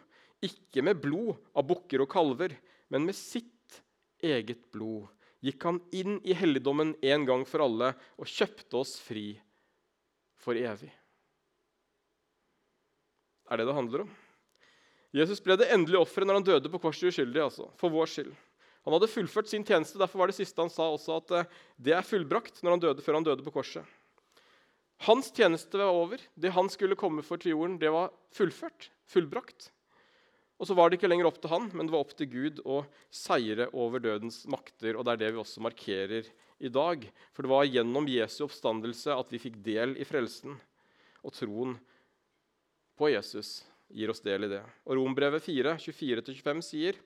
Ikke 0.46 0.84
med 0.86 1.01
blod 1.01 1.36
av 1.58 1.65
bukker 1.67 2.03
og 2.03 2.12
kalver, 2.12 2.55
men 2.89 3.05
med 3.08 3.17
sitt 3.17 3.81
eget 4.24 4.69
blod 4.74 5.10
gikk 5.43 5.63
han 5.67 5.79
inn 5.96 6.17
i 6.27 6.36
helligdommen 6.36 6.96
en 7.00 7.27
gang 7.27 7.46
for 7.48 7.63
alle 7.63 7.93
og 8.19 8.27
kjøpte 8.27 8.79
oss 8.79 8.98
fri 9.03 9.34
for 10.39 10.58
evig. 10.60 10.91
Er 13.50 13.60
det 13.60 13.67
det 13.67 13.75
handler 13.75 14.05
om? 14.05 14.12
Jesus 15.15 15.41
ble 15.41 15.55
det 15.58 15.72
endelige 15.74 16.01
offeret 16.03 16.29
når 16.29 16.39
han 16.39 16.48
døde 16.51 16.72
på 16.72 16.81
korset 16.84 17.10
uskyldig. 17.10 17.41
altså, 17.41 17.69
for 17.79 17.89
vår 17.89 18.12
skyld. 18.12 18.34
Han 18.86 18.96
hadde 18.96 19.10
fullført 19.12 19.50
sin 19.50 19.65
tjeneste. 19.65 19.98
Derfor 20.00 20.22
var 20.22 20.29
det 20.29 20.38
siste 20.38 20.62
han 20.62 20.72
sa 20.72 20.86
også 20.93 21.17
at 21.17 21.34
eh, 21.36 21.50
det 21.81 21.96
er 21.98 22.05
fullbrakt 22.05 22.62
når 22.63 22.75
han 22.75 22.84
døde, 22.84 23.03
før 23.03 23.17
han 23.17 23.25
døde 23.25 23.46
på 23.46 23.55
korset. 23.58 23.98
Hans 25.08 25.31
tjeneste 25.36 25.79
var 25.79 25.96
over. 25.96 26.22
Det 26.36 26.53
han 26.53 26.69
skulle 26.72 26.98
komme 27.00 27.24
for 27.25 27.41
til 27.41 27.55
jorden, 27.55 27.79
det 27.81 27.91
var 27.93 28.13
fullført. 28.36 28.91
Fullbrakt. 29.10 29.72
Og 30.60 30.68
så 30.68 30.75
var 30.75 30.89
det 30.89 31.00
ikke 31.00 31.08
lenger 31.08 31.30
opp 31.30 31.39
til 31.39 31.54
han, 31.54 31.70
men 31.72 31.88
det 31.88 31.94
var 31.96 32.04
opp 32.04 32.12
til 32.20 32.28
Gud 32.32 32.60
å 32.68 32.82
seire 33.16 33.70
over 33.72 34.04
dødens 34.04 34.42
makter. 34.51 34.98
Og 34.98 35.06
det 35.08 35.13
er 35.13 35.22
det 35.22 35.32
vi 35.32 35.39
også 35.39 35.63
markerer 35.63 36.28
i 36.60 36.72
dag. 36.72 37.06
For 37.32 37.48
det 37.48 37.51
var 37.54 37.70
gjennom 37.70 38.10
Jesu 38.12 38.44
oppstandelse 38.50 39.16
at 39.16 39.32
vi 39.32 39.39
fikk 39.39 39.62
del 39.63 39.96
i 39.96 40.08
frelsen 40.08 40.58
og 41.24 41.36
troen 41.36 41.78
på 43.00 43.12
Jesus 43.13 43.62
gir 43.96 44.12
oss 44.12 44.20
del 44.24 44.46
i 44.46 44.51
det. 44.51 44.62
Og 44.84 45.00
Rombrevet 45.00 45.46
4, 45.48 45.78
24-25 45.80 46.66
sier 46.68 47.00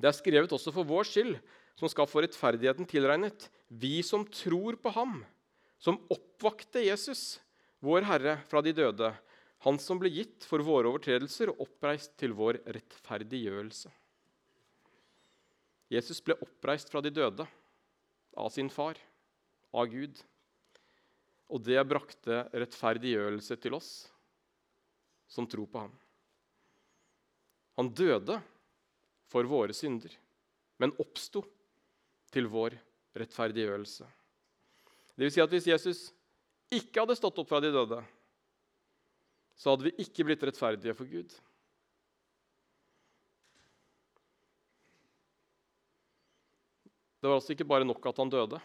det 0.00 0.08
er 0.08 0.16
skrevet 0.16 0.52
også 0.54 0.72
for 0.72 0.88
vår 0.88 1.04
skyld, 1.04 1.34
som 1.76 1.90
skal 1.90 2.08
få 2.08 2.22
rettferdigheten 2.24 2.86
tilregnet, 2.88 3.50
vi 3.68 4.00
som 4.06 4.22
tror 4.24 4.78
på 4.80 4.92
ham, 4.94 5.18
som 5.80 5.98
oppvakte 6.12 6.80
Jesus, 6.86 7.40
vår 7.84 8.06
Herre, 8.08 8.38
fra 8.48 8.62
de 8.64 8.72
døde, 8.76 9.10
han 9.64 9.78
som 9.78 9.98
ble 10.00 10.08
gitt 10.12 10.46
for 10.48 10.64
våre 10.64 10.88
overtredelser 10.88 11.52
og 11.52 11.66
oppreist 11.66 12.14
til 12.20 12.32
vår 12.36 12.62
rettferdiggjørelse. 12.64 13.90
Jesus 15.90 16.22
ble 16.24 16.36
oppreist 16.40 16.92
fra 16.92 17.02
de 17.04 17.10
døde 17.12 17.44
av 18.38 18.52
sin 18.54 18.70
far, 18.72 18.96
av 19.74 19.90
Gud. 19.90 20.16
Og 21.50 21.64
det 21.66 21.82
brakte 21.90 22.44
rettferdiggjørelse 22.54 23.58
til 23.60 23.74
oss 23.76 23.90
som 25.30 25.48
tror 25.50 25.66
på 25.70 25.82
ham. 25.82 25.92
Han 27.76 27.90
døde 27.94 28.38
for 29.30 29.46
våre 29.50 29.74
synder, 29.76 30.14
men 30.80 30.94
oppsto 31.02 31.42
til 32.30 32.48
vår 32.50 32.78
rettferdiggjørelse. 33.18 34.06
Det 35.14 35.26
vil 35.26 35.34
si 35.34 35.42
at 35.42 35.52
hvis 35.52 35.68
Jesus 35.68 36.00
ikke 36.70 37.02
hadde 37.02 37.18
stått 37.18 37.38
opp 37.42 37.50
fra 37.50 37.60
de 37.62 37.72
døde, 37.74 37.98
så 39.60 39.74
hadde 39.74 39.90
vi 39.90 39.96
ikke 40.00 40.24
blitt 40.24 40.44
rettferdige 40.48 40.96
for 40.96 41.08
Gud. 41.10 41.34
Det 47.20 47.28
var 47.28 47.36
altså 47.36 47.52
ikke 47.52 47.68
bare 47.68 47.84
nok 47.84 48.06
at 48.08 48.22
han 48.22 48.32
døde. 48.32 48.60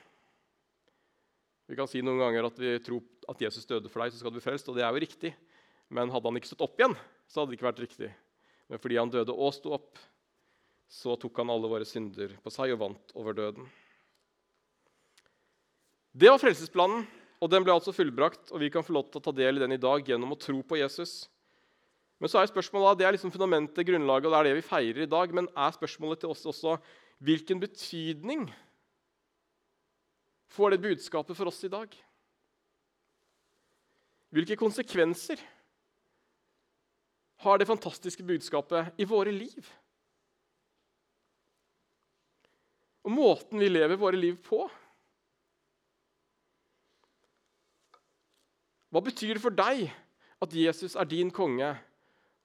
Vi 1.68 1.76
kan 1.76 1.90
si 1.92 2.00
noen 2.06 2.22
ganger 2.22 2.48
at 2.48 2.62
vi 2.62 2.78
tror 2.86 3.04
at 3.28 3.42
Jesus 3.44 3.68
døde 3.68 3.92
for 3.92 4.06
deg, 4.06 4.14
så 4.14 4.22
skal 4.22 4.32
du 4.32 4.38
bli 4.38 4.46
frelst. 4.46 4.70
Og 4.72 4.78
det 4.78 4.86
er 4.86 4.96
jo 4.96 5.04
riktig. 5.04 5.34
Men 5.92 6.14
hadde 6.14 6.32
han 6.32 6.40
ikke 6.40 6.54
stått 6.54 6.64
opp 6.64 6.80
igjen, 6.80 6.96
så 7.28 7.42
hadde 7.42 7.52
det 7.52 7.60
ikke 7.60 7.68
vært 7.68 7.84
riktig. 7.84 8.10
Men 8.72 8.82
fordi 8.82 9.00
han 9.02 9.12
døde 9.12 9.36
og 9.36 9.52
sto 9.54 9.76
opp, 9.76 10.00
så 10.88 11.18
tok 11.20 11.42
han 11.42 11.52
alle 11.52 11.70
våre 11.70 11.88
synder 11.90 12.38
på 12.42 12.54
seg 12.54 12.72
og 12.74 12.82
vant 12.86 13.14
over 13.20 13.36
døden. 13.36 13.68
Det 16.16 16.32
var 16.32 16.40
frelsesplanen, 16.40 17.04
og 17.46 17.52
den 17.54 17.62
ble 17.62 17.76
altså 17.76 17.94
fullbrakt. 17.94 18.50
Og 18.50 18.62
vi 18.64 18.72
kan 18.74 18.84
få 18.86 18.96
lov 18.96 19.12
til 19.12 19.22
å 19.22 19.26
ta 19.28 19.34
del 19.38 19.60
i 19.60 19.62
den 19.62 19.76
i 19.76 19.82
dag 19.82 20.08
gjennom 20.10 20.34
å 20.34 20.40
tro 20.42 20.58
på 20.66 20.80
Jesus. 20.80 21.28
Men 22.18 22.32
så 22.32 22.40
er 22.40 22.50
spørsmålet, 22.50 22.98
det 22.98 23.06
er 23.06 23.14
liksom 23.14 23.34
fundamentet, 23.34 23.86
grunnlaget, 23.86 24.26
og 24.26 24.34
det 24.34 24.40
er 24.40 24.48
det 24.50 24.58
vi 24.58 24.66
feirer 24.66 25.06
i 25.06 25.12
dag. 25.12 25.34
Men 25.36 25.50
er 25.54 25.76
spørsmålet 25.76 26.24
til 26.24 26.34
oss 26.34 26.46
også 26.50 26.80
hvilken 27.26 27.62
betydning 27.62 28.48
får 30.56 30.74
det 30.74 30.84
budskapet 30.88 31.38
for 31.38 31.52
oss 31.52 31.62
i 31.68 31.72
dag? 31.72 31.94
Hvilke 34.36 34.58
konsekvenser 34.60 35.40
har 37.46 37.60
det 37.62 37.70
fantastiske 37.70 38.26
budskapet 38.26 38.98
i 38.98 39.08
våre 39.08 39.32
liv? 39.36 39.70
Og 43.06 43.14
måten 43.14 43.62
vi 43.62 43.70
lever 43.70 44.02
våre 44.02 44.18
liv 44.18 44.40
på. 44.42 44.66
Hva 48.96 49.02
betyr 49.04 49.36
det 49.36 49.44
for 49.44 49.52
deg 49.52 49.90
at 50.40 50.54
Jesus 50.56 50.94
er 50.96 51.08
din 51.12 51.28
konge, 51.36 51.74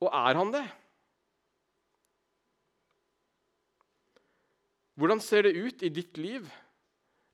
og 0.02 0.08
er 0.10 0.34
han 0.34 0.48
det? 0.50 0.64
Hvordan 4.98 5.22
ser 5.22 5.46
det 5.46 5.52
ut 5.54 5.84
i 5.86 5.92
ditt 5.94 6.18
liv? 6.18 6.48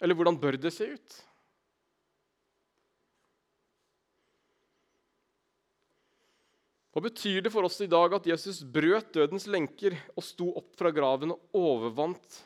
Eller 0.05 0.19
hvordan 0.19 0.37
bør 0.37 0.59
det 0.61 0.75
se 0.77 0.91
ut? 0.93 1.17
Hva 6.93 7.05
betyr 7.09 7.41
det 7.45 7.55
for 7.57 7.65
oss 7.65 7.81
i 7.81 7.89
dag 7.89 8.19
at 8.19 8.29
Jesus 8.29 8.61
brøt 8.69 9.15
dødens 9.17 9.49
lenker 9.49 9.97
og 10.13 10.29
sto 10.29 10.51
opp 10.61 10.77
fra 10.77 10.93
graven 10.93 11.33
og 11.33 11.57
overvant 11.57 12.39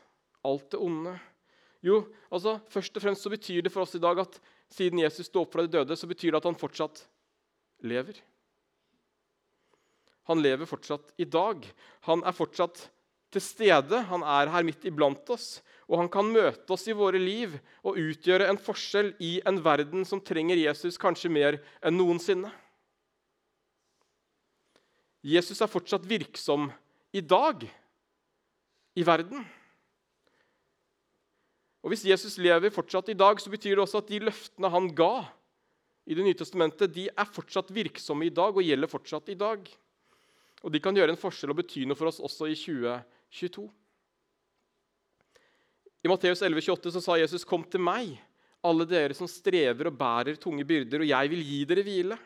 alt 0.46 0.70
det 0.70 0.78
onde? 0.86 1.18
Jo, 1.82 2.04
altså, 2.30 2.60
først 2.70 2.94
og 2.94 3.02
fremst 3.08 3.26
så 3.26 3.34
betyr 3.34 3.66
det 3.66 3.74
for 3.74 3.82
oss 3.82 3.98
i 3.98 4.02
dag 4.06 4.22
at 4.22 4.38
siden 4.70 5.02
Jesus 5.02 5.28
sto 5.28 5.44
opp 5.44 5.54
fra 5.54 5.64
de 5.66 5.72
døde, 5.78 5.96
så 5.96 6.08
betyr 6.10 6.32
det 6.32 6.40
at 6.40 6.48
han 6.48 6.58
fortsatt 6.58 7.02
lever. 7.86 8.18
Han 10.30 10.42
lever 10.42 10.68
fortsatt 10.68 11.12
i 11.18 11.26
dag. 11.26 11.64
Han 12.06 12.22
er 12.22 12.36
fortsatt 12.36 12.84
til 13.34 13.42
stede. 13.42 14.02
Han 14.10 14.22
er 14.22 14.50
her 14.52 14.66
midt 14.66 14.86
iblant 14.86 15.32
oss. 15.32 15.58
Og 15.90 15.98
han 15.98 16.10
kan 16.12 16.28
møte 16.30 16.70
oss 16.70 16.86
i 16.86 16.94
våre 16.94 17.18
liv 17.18 17.56
og 17.82 17.98
utgjøre 17.98 18.46
en 18.50 18.60
forskjell 18.60 19.14
i 19.18 19.38
en 19.48 19.58
verden 19.64 20.06
som 20.06 20.22
trenger 20.22 20.60
Jesus 20.60 21.00
kanskje 21.02 21.32
mer 21.32 21.58
enn 21.82 21.98
noensinne. 21.98 22.52
Jesus 25.26 25.58
er 25.60 25.68
fortsatt 25.68 26.06
virksom 26.08 26.70
i 27.12 27.20
dag 27.20 27.66
i 28.96 29.04
verden. 29.04 29.42
Og 31.80 31.92
Hvis 31.92 32.04
Jesus 32.04 32.36
lever 32.38 32.72
fortsatt 32.72 33.08
i 33.08 33.16
dag, 33.16 33.40
så 33.40 33.50
betyr 33.52 33.76
det 33.76 33.84
også 33.84 34.02
at 34.02 34.10
de 34.10 34.20
løftene 34.28 34.70
han 34.72 34.88
ga 34.94 35.26
i 36.10 36.14
Det 36.16 36.24
nye 36.24 36.34
testamentet, 36.34 36.90
de 36.90 37.06
er 37.08 37.28
fortsatt 37.28 37.68
virksomme 37.70 38.26
i 38.26 38.32
dag 38.34 38.56
og 38.56 38.64
gjelder 38.64 38.90
fortsatt 38.90 39.28
i 39.30 39.36
dag. 39.38 39.68
Og 40.64 40.72
de 40.72 40.80
kan 40.82 40.96
gjøre 40.96 41.14
en 41.14 41.20
forskjell 41.20 41.52
og 41.52 41.60
bety 41.60 41.84
noe 41.86 41.96
for 41.96 42.10
oss 42.10 42.18
også 42.18 42.48
i 42.50 42.56
2022. 42.58 43.68
I 46.00 46.10
Matteus 46.10 46.42
11,28 46.42 46.96
så 46.96 47.02
sa 47.04 47.16
Jesus, 47.20 47.44
'Kom 47.44 47.62
til 47.62 47.80
meg, 47.80 48.18
alle 48.64 48.84
dere 48.84 49.14
som 49.14 49.28
strever 49.28 49.86
og 49.86 49.96
bærer 49.96 50.40
tunge 50.40 50.64
byrder, 50.64 51.00
og 51.00 51.08
jeg 51.08 51.30
vil 51.30 51.44
gi 51.44 51.64
dere 51.64 51.84
hvile.' 51.84 52.18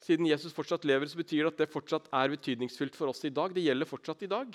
Siden 0.00 0.26
Jesus 0.26 0.52
fortsatt 0.52 0.84
lever, 0.84 1.06
så 1.06 1.16
betyr 1.16 1.44
det 1.44 1.52
at 1.52 1.58
det 1.58 1.72
fortsatt 1.72 2.08
er 2.12 2.28
betydningsfullt 2.28 2.96
for 2.96 3.08
oss 3.08 3.24
i 3.24 3.30
dag. 3.30 3.54
Det 3.54 3.62
gjelder 3.62 3.86
fortsatt 3.86 4.22
i 4.22 4.26
dag. 4.26 4.48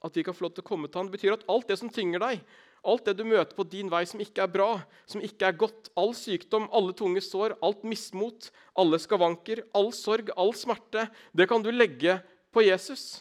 At 0.00 0.16
vi 0.16 0.24
kan 0.24 0.34
få 0.36 0.46
lov 0.46 0.56
til 0.56 0.64
å 0.64 0.68
komme 0.70 0.88
til 0.88 1.00
han. 1.00 1.08
Det 1.10 1.18
betyr 1.18 1.36
at 1.36 1.46
alt 1.52 1.68
det 1.68 1.76
som 1.80 1.92
tynger 1.92 2.22
deg, 2.22 2.44
alt 2.80 3.04
det 3.04 3.16
du 3.18 3.24
møter 3.28 3.52
på 3.56 3.66
din 3.68 3.90
vei 3.92 4.02
som 4.08 4.20
ikke 4.22 4.44
er 4.46 4.52
bra, 4.52 4.68
som 5.08 5.20
ikke 5.24 5.50
er 5.50 5.58
godt, 5.60 5.90
all 6.00 6.14
sykdom, 6.16 6.68
alle 6.72 6.94
tunge 6.96 7.20
sår, 7.24 7.58
alt 7.64 7.84
mismot, 7.84 8.48
alle 8.80 9.00
skavanker, 9.02 9.66
all 9.76 9.92
sorg, 9.96 10.32
all 10.40 10.54
smerte, 10.56 11.04
det 11.36 11.48
kan 11.50 11.60
du 11.64 11.68
legge 11.74 12.16
på 12.54 12.64
Jesus 12.64 13.20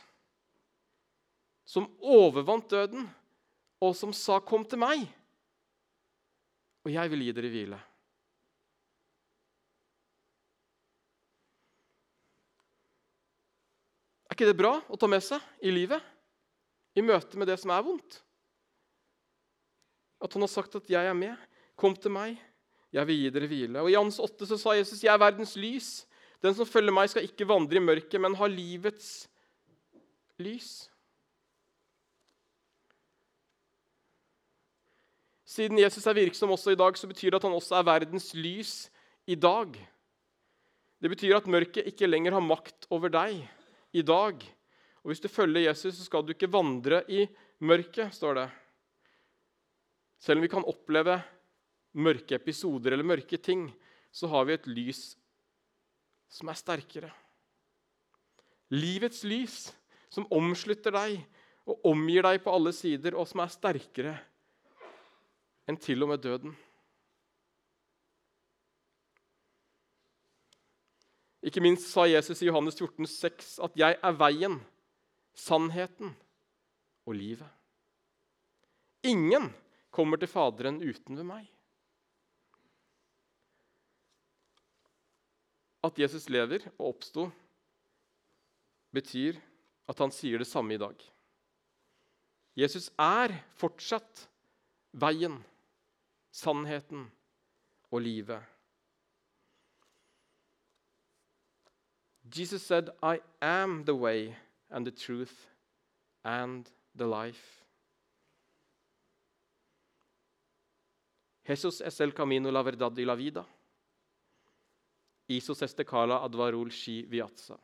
som 1.70 1.86
overvant 2.02 2.66
døden, 2.72 3.04
og 3.80 3.96
som 3.96 4.14
sa, 4.14 4.40
'Kom 4.40 4.66
til 4.66 4.80
meg, 4.80 5.08
og 6.84 6.92
jeg 6.92 7.10
vil 7.12 7.22
gi 7.22 7.32
dere 7.32 7.52
hvile'. 7.52 7.82
Er 14.30 14.34
ikke 14.34 14.50
det 14.50 14.58
bra 14.58 14.82
å 14.90 14.98
ta 14.98 15.08
med 15.08 15.22
seg 15.22 15.42
i 15.62 15.70
livet, 15.70 16.02
i 17.00 17.06
møte 17.06 17.40
med 17.40 17.50
det 17.50 17.58
som 17.62 17.72
er 17.74 17.86
vondt? 17.86 18.20
At 20.20 20.36
han 20.36 20.44
har 20.44 20.52
sagt 20.52 20.76
at 20.76 20.90
'jeg 20.90 21.06
er 21.06 21.16
med'. 21.16 21.48
Kom 21.76 21.96
til 21.96 22.12
meg, 22.12 22.38
jeg 22.92 23.08
vil 23.08 23.16
gi 23.16 23.30
dere 23.30 23.48
hvile. 23.48 23.82
Og 23.82 23.90
I 23.90 23.96
Jans 23.96 24.20
8 24.20 24.46
så 24.46 24.58
sa 24.58 24.76
Jesus, 24.76 25.04
'Jeg 25.04 25.14
er 25.14 25.18
verdens 25.18 25.56
lys'. 25.56 26.06
Den 26.42 26.56
som 26.56 26.66
følger 26.66 26.92
meg, 26.92 27.10
skal 27.10 27.24
ikke 27.24 27.48
vandre 27.48 27.76
i 27.76 27.84
mørket, 27.84 28.22
men 28.22 28.36
ha 28.36 28.48
livets 28.48 29.28
lys. 30.40 30.90
Siden 35.50 35.80
Jesus 35.80 36.06
er 36.08 36.14
virksom 36.14 36.52
også 36.52 36.72
i 36.72 36.80
dag, 36.80 36.98
så 36.98 37.08
betyr 37.08 37.32
det 37.34 37.42
at 37.42 37.48
han 37.48 37.58
også 37.58 37.76
er 37.76 37.84
verdens 37.84 38.34
lys 38.34 38.90
i 39.28 39.36
dag. 39.36 39.74
Det 41.02 41.10
betyr 41.10 41.38
at 41.38 41.48
mørket 41.48 41.88
ikke 41.88 42.08
lenger 42.08 42.32
har 42.38 42.44
makt 42.44 42.88
over 42.90 43.10
deg 43.10 43.50
i 43.94 44.02
dag. 44.02 44.44
Og 45.04 45.12
Hvis 45.12 45.24
du 45.24 45.30
følger 45.32 45.70
Jesus, 45.70 45.96
så 45.96 46.06
skal 46.06 46.26
du 46.26 46.34
ikke 46.34 46.52
vandre 46.52 47.04
i 47.08 47.26
mørket, 47.60 48.14
står 48.14 48.36
det. 48.36 48.50
Selv 50.20 50.40
om 50.40 50.44
vi 50.44 50.52
kan 50.52 50.68
oppleve 50.68 51.22
mørke 51.96 52.36
episoder 52.36 52.94
eller 52.94 53.08
mørke 53.08 53.38
ting, 53.38 53.70
så 54.12 54.28
har 54.28 54.46
vi 54.46 54.58
et 54.58 54.68
lys 54.68 55.04
som 56.30 56.52
er 56.52 56.60
sterkere. 56.60 57.12
Livets 58.70 59.24
lys, 59.24 59.70
som 60.10 60.28
omslutter 60.34 60.94
deg 60.94 61.22
og 61.70 61.86
omgir 61.90 62.26
deg 62.26 62.42
på 62.44 62.54
alle 62.54 62.74
sider, 62.76 63.16
og 63.16 63.28
som 63.30 63.42
er 63.44 63.54
sterkere 63.54 64.18
enn 65.70 65.78
til 65.78 66.04
og 66.04 66.12
med 66.12 66.22
døden. 66.22 66.56
Ikke 71.46 71.64
minst 71.64 71.88
sa 71.88 72.04
Jesus 72.10 72.42
i 72.44 72.50
Johannes 72.50 72.76
14, 72.76 73.06
14,6 73.06 73.64
at 73.64 73.78
'jeg 73.78 73.98
er 74.04 74.12
veien, 74.12 74.60
sannheten 75.40 76.14
og 77.08 77.16
livet'. 77.16 77.56
Ingen 79.04 79.54
kommer 79.92 80.20
til 80.20 80.28
Faderen 80.28 80.82
uten 80.84 81.18
ved 81.18 81.24
meg. 81.24 81.48
At 85.84 86.00
Jesus 86.00 86.28
lever 86.30 86.68
og 86.78 86.90
oppsto, 86.90 87.30
betyr 88.92 89.40
at 89.88 90.02
han 90.04 90.12
sier 90.12 90.42
det 90.42 90.48
samme 90.50 90.76
i 90.76 90.82
dag. 90.82 90.98
Jesus 92.60 92.90
er 93.00 93.32
fortsatt 93.56 94.26
veien, 94.92 95.40
sannheten 96.36 97.08
og 97.90 98.04
livet. 98.04 98.44
Jesus 102.36 102.62
said, 102.62 102.90
I 103.02 103.18
am 103.42 103.86
the 103.86 103.96
way 103.96 104.36
and 104.70 104.86
the 104.86 104.92
truth 104.92 105.48
and 106.24 106.70
the 106.96 107.06
life. 107.06 107.64
Jesus 111.44 111.82
es 111.82 112.00
el 112.00 112.14
camino 112.14 112.52
la 112.52 112.62
verdad 112.62 112.96
y 112.98 113.06
la 113.06 113.16
vida. 113.16 113.46
Isos 115.28 115.62
estekala 115.62 116.24
advarol 116.24 116.70
shi 116.72 117.04
viatsa. 117.10 117.58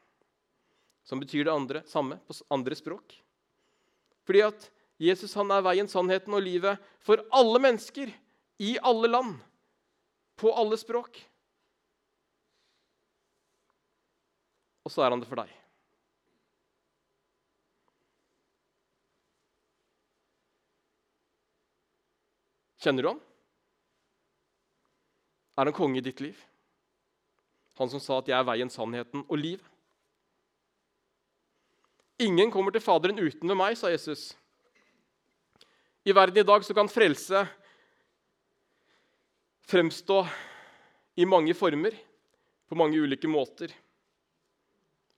Som 1.04 1.20
betyr 1.20 1.46
det 1.46 1.54
andre, 1.54 1.84
samme 1.86 2.18
på 2.26 2.34
andre 2.50 2.76
språk. 2.76 3.14
Fordi 4.26 4.42
at 4.42 4.72
Jesus 4.98 5.36
han 5.38 5.52
er 5.52 5.62
veien, 5.62 5.90
sannheten 5.90 6.34
og 6.34 6.42
livet 6.42 6.82
for 7.04 7.22
alle 7.30 7.62
mennesker 7.62 8.10
i 8.58 8.78
alle 8.82 9.12
land. 9.12 9.36
På 10.36 10.54
alle 10.58 10.78
språk. 10.82 11.20
Og 14.86 14.94
så 14.94 15.06
er 15.06 15.14
han 15.14 15.22
det 15.22 15.30
for 15.30 15.42
deg. 15.42 15.65
Kjenner 22.86 23.02
du 23.02 23.08
ham? 23.10 23.22
Er 25.58 25.66
han 25.66 25.74
konge 25.74 25.98
i 25.98 26.04
ditt 26.06 26.20
liv? 26.22 26.38
Han 27.80 27.90
som 27.90 28.00
sa 28.00 28.20
at 28.20 28.28
'jeg 28.28 28.38
er 28.38 28.46
veien, 28.46 28.70
sannheten 28.70 29.26
og 29.26 29.38
livet'. 29.38 29.72
Ingen 32.20 32.52
kommer 32.52 32.72
til 32.72 32.82
Faderen 32.82 33.20
uten 33.20 33.50
ved 33.50 33.58
meg, 33.58 33.76
sa 33.78 33.88
Jesus. 33.90 34.36
I 36.06 36.12
verden 36.14 36.38
i 36.38 36.44
dag 36.44 36.64
så 36.64 36.74
kan 36.74 36.88
frelse 36.88 37.48
fremstå 39.68 40.28
i 41.18 41.26
mange 41.26 41.54
former, 41.54 41.92
på 42.70 42.76
mange 42.76 43.02
ulike 43.02 43.28
måter 43.28 43.74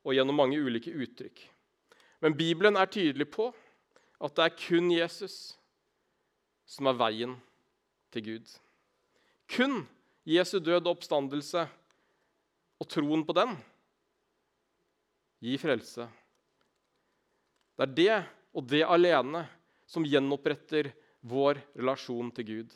og 0.04 0.14
gjennom 0.14 0.36
mange 0.36 0.60
ulike 0.60 0.92
uttrykk. 0.92 1.50
Men 2.22 2.38
Bibelen 2.38 2.76
er 2.76 2.86
tydelig 2.86 3.30
på 3.32 3.54
at 4.22 4.36
det 4.36 4.44
er 4.46 4.68
kun 4.68 4.92
Jesus 4.92 5.58
som 6.66 6.88
er 6.88 6.94
veien 6.94 7.38
til 8.14 8.26
Gud. 8.26 8.54
Kun 9.52 9.82
Jesu 10.28 10.60
død 10.60 10.84
og 10.84 10.98
oppstandelse 10.98 11.66
og 12.78 12.90
troen 12.92 13.24
på 13.26 13.36
den 13.38 13.56
gir 15.44 15.62
frelse. 15.62 16.08
Det 17.78 17.86
er 17.86 17.96
det 18.00 18.18
og 18.58 18.66
det 18.68 18.84
alene 18.84 19.46
som 19.88 20.06
gjenoppretter 20.06 20.90
vår 21.28 21.60
relasjon 21.78 22.32
til 22.36 22.48
Gud, 22.48 22.74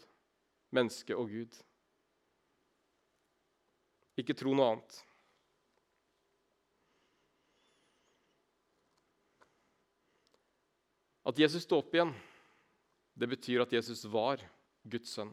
menneske 0.71 1.15
og 1.17 1.31
Gud. 1.31 1.55
Ikke 4.19 4.35
tro 4.37 4.53
noe 4.53 4.75
annet. 4.75 4.99
At 11.25 11.37
Jesus 11.37 11.65
står 11.67 11.83
opp 11.83 11.93
igjen, 11.95 12.13
det 13.13 13.29
betyr 13.29 13.61
at 13.63 13.73
Jesus 13.75 14.03
var 14.09 14.41
Guds 14.83 15.13
sønn. 15.17 15.31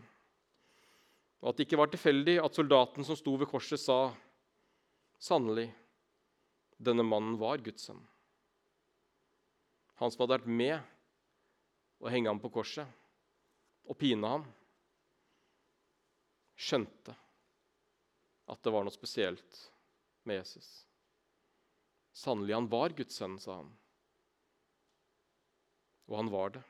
Og 1.41 1.51
at 1.51 1.59
det 1.59 1.69
ikke 1.69 1.79
var 1.79 1.91
tilfeldig 1.93 2.39
at 2.43 2.57
soldaten 2.57 3.07
som 3.07 3.17
sto 3.19 3.37
ved 3.39 3.49
korset, 3.51 3.81
sa 3.81 4.11
sannelig, 5.23 5.69
denne 6.79 7.07
mannen 7.07 7.39
var 7.39 7.63
Guds 7.63 7.87
sønn. 7.89 8.01
Han 9.99 10.13
som 10.15 10.25
hadde 10.25 10.37
vært 10.39 10.51
med 10.61 10.77
å 11.99 12.11
henge 12.13 12.31
ham 12.31 12.43
på 12.43 12.51
korset 12.55 12.87
og 13.89 13.99
pine 13.99 14.31
ham, 14.31 14.45
skjønte 16.59 17.15
at 18.49 18.63
det 18.63 18.73
var 18.75 18.87
noe 18.87 18.95
spesielt 18.95 19.59
med 20.27 20.41
Jesus. 20.41 20.69
Sannelig, 22.15 22.55
han 22.55 22.71
var 22.71 22.95
Guds 22.99 23.19
sønn, 23.19 23.37
sa 23.39 23.61
han. 23.61 23.71
Og 26.09 26.17
han 26.19 26.31
var 26.33 26.55
det. 26.57 26.65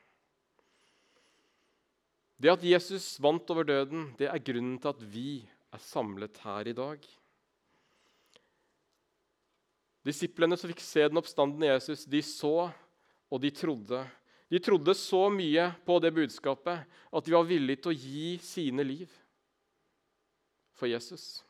Det 2.39 2.53
at 2.53 2.63
Jesus 2.63 3.17
vant 3.19 3.49
over 3.51 3.67
døden, 3.67 4.13
det 4.19 4.29
er 4.31 4.43
grunnen 4.43 4.77
til 4.79 4.93
at 4.93 5.01
vi 5.11 5.31
er 5.75 5.83
samlet 5.83 6.39
her 6.45 6.71
i 6.71 6.77
dag. 6.77 7.03
Disiplene 10.07 10.57
som 10.57 10.71
fikk 10.71 10.85
se 10.85 11.03
den 11.09 11.19
oppstandende 11.19 11.73
Jesus, 11.73 12.07
de 12.07 12.23
så 12.23 12.71
og 13.29 13.43
de 13.43 13.51
trodde. 13.53 14.05
De 14.49 14.61
trodde 14.63 14.95
så 14.97 15.27
mye 15.35 15.67
på 15.85 15.99
det 16.01 16.15
budskapet 16.15 16.87
at 16.87 17.27
de 17.27 17.35
var 17.35 17.49
villige 17.49 17.83
til 17.83 17.93
å 17.93 17.99
gi 17.99 18.31
sine 18.41 18.87
liv 18.87 19.11
for 20.79 20.89
Jesus. 20.89 21.43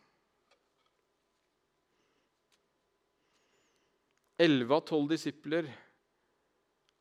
Elleve 4.38 4.80
av 4.80 4.84
tolv 4.88 5.12
disipler 5.12 5.68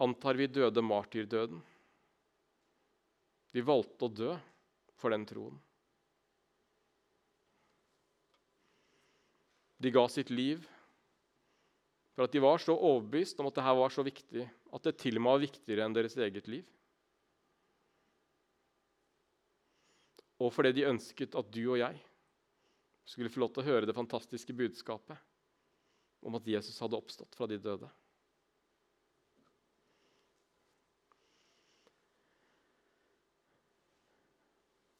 antar 0.01 0.37
vi 0.37 0.49
døde 0.49 0.83
martyrdøden. 0.83 1.63
De 3.55 3.63
valgte 3.63 4.07
å 4.07 4.11
dø 4.11 4.33
for 4.97 5.13
den 5.13 5.25
troen. 5.29 5.57
De 9.77 9.93
ga 9.93 10.07
sitt 10.09 10.31
liv 10.33 10.65
for 12.17 12.25
at 12.25 12.33
de 12.33 12.41
var 12.41 12.57
så 12.57 12.73
overbevist 12.73 13.37
om 13.39 13.49
at 13.49 13.59
dette 13.59 13.75
var 13.77 13.93
så 13.93 14.03
viktig 14.05 14.47
at 14.73 14.87
det 14.87 14.95
til 15.03 15.19
og 15.19 15.23
med 15.23 15.35
var 15.35 15.43
viktigere 15.43 15.85
enn 15.85 15.93
deres 15.93 16.17
eget 16.17 16.49
liv. 16.49 16.65
Og 20.41 20.49
fordi 20.53 20.73
de 20.77 20.89
ønsket 20.89 21.37
at 21.37 21.53
du 21.53 21.61
og 21.67 21.77
jeg 21.79 22.01
skulle 23.07 23.31
få 23.31 23.41
lov 23.41 23.53
til 23.53 23.63
å 23.63 23.69
høre 23.69 23.89
det 23.89 23.95
fantastiske 23.97 24.53
budskapet 24.57 25.17
om 26.25 26.35
at 26.37 26.49
Jesus 26.49 26.77
hadde 26.81 26.97
oppstått 26.97 27.37
fra 27.37 27.47
de 27.49 27.59
døde. 27.61 27.89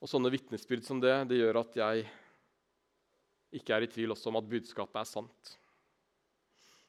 Og 0.08 0.12
Sånne 0.14 0.30
vitnesbyrd 0.32 0.86
som 0.88 1.02
det 1.04 1.12
det 1.28 1.42
gjør 1.42 1.58
at 1.60 1.74
jeg 1.76 2.06
ikke 3.60 3.74
er 3.76 3.84
i 3.84 3.90
tvil 3.92 4.14
også 4.14 4.30
om 4.32 4.38
at 4.40 4.48
budskapet 4.48 5.02
er 5.02 5.10
sant. 5.10 5.52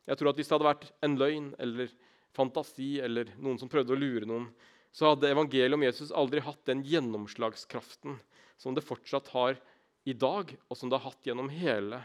Jeg 0.07 0.21
tror 0.21 0.31
at 0.31 0.39
Hvis 0.39 0.47
det 0.47 0.55
hadde 0.55 0.69
vært 0.69 0.87
en 1.03 1.19
løgn 1.19 1.49
eller 1.59 1.91
fantasi 2.31 3.01
eller 3.03 3.35
noen 3.43 3.59
som 3.59 3.73
prøvde 3.73 3.97
å 3.97 3.99
lure 3.99 4.23
noen, 4.23 4.47
så 4.95 5.11
hadde 5.11 5.33
evangeliet 5.35 5.75
om 5.75 5.83
Jesus 5.83 6.15
aldri 6.15 6.47
hatt 6.47 6.63
den 6.71 6.87
gjennomslagskraften 6.87 8.21
som 8.55 8.79
det 8.79 8.87
fortsatt 8.87 9.35
har 9.35 9.59
i 10.07 10.15
dag, 10.15 10.55
og 10.71 10.79
som 10.79 10.87
det 10.87 11.03
har 11.03 11.11
hatt 11.11 11.27
gjennom 11.27 11.51
hele 11.51 12.05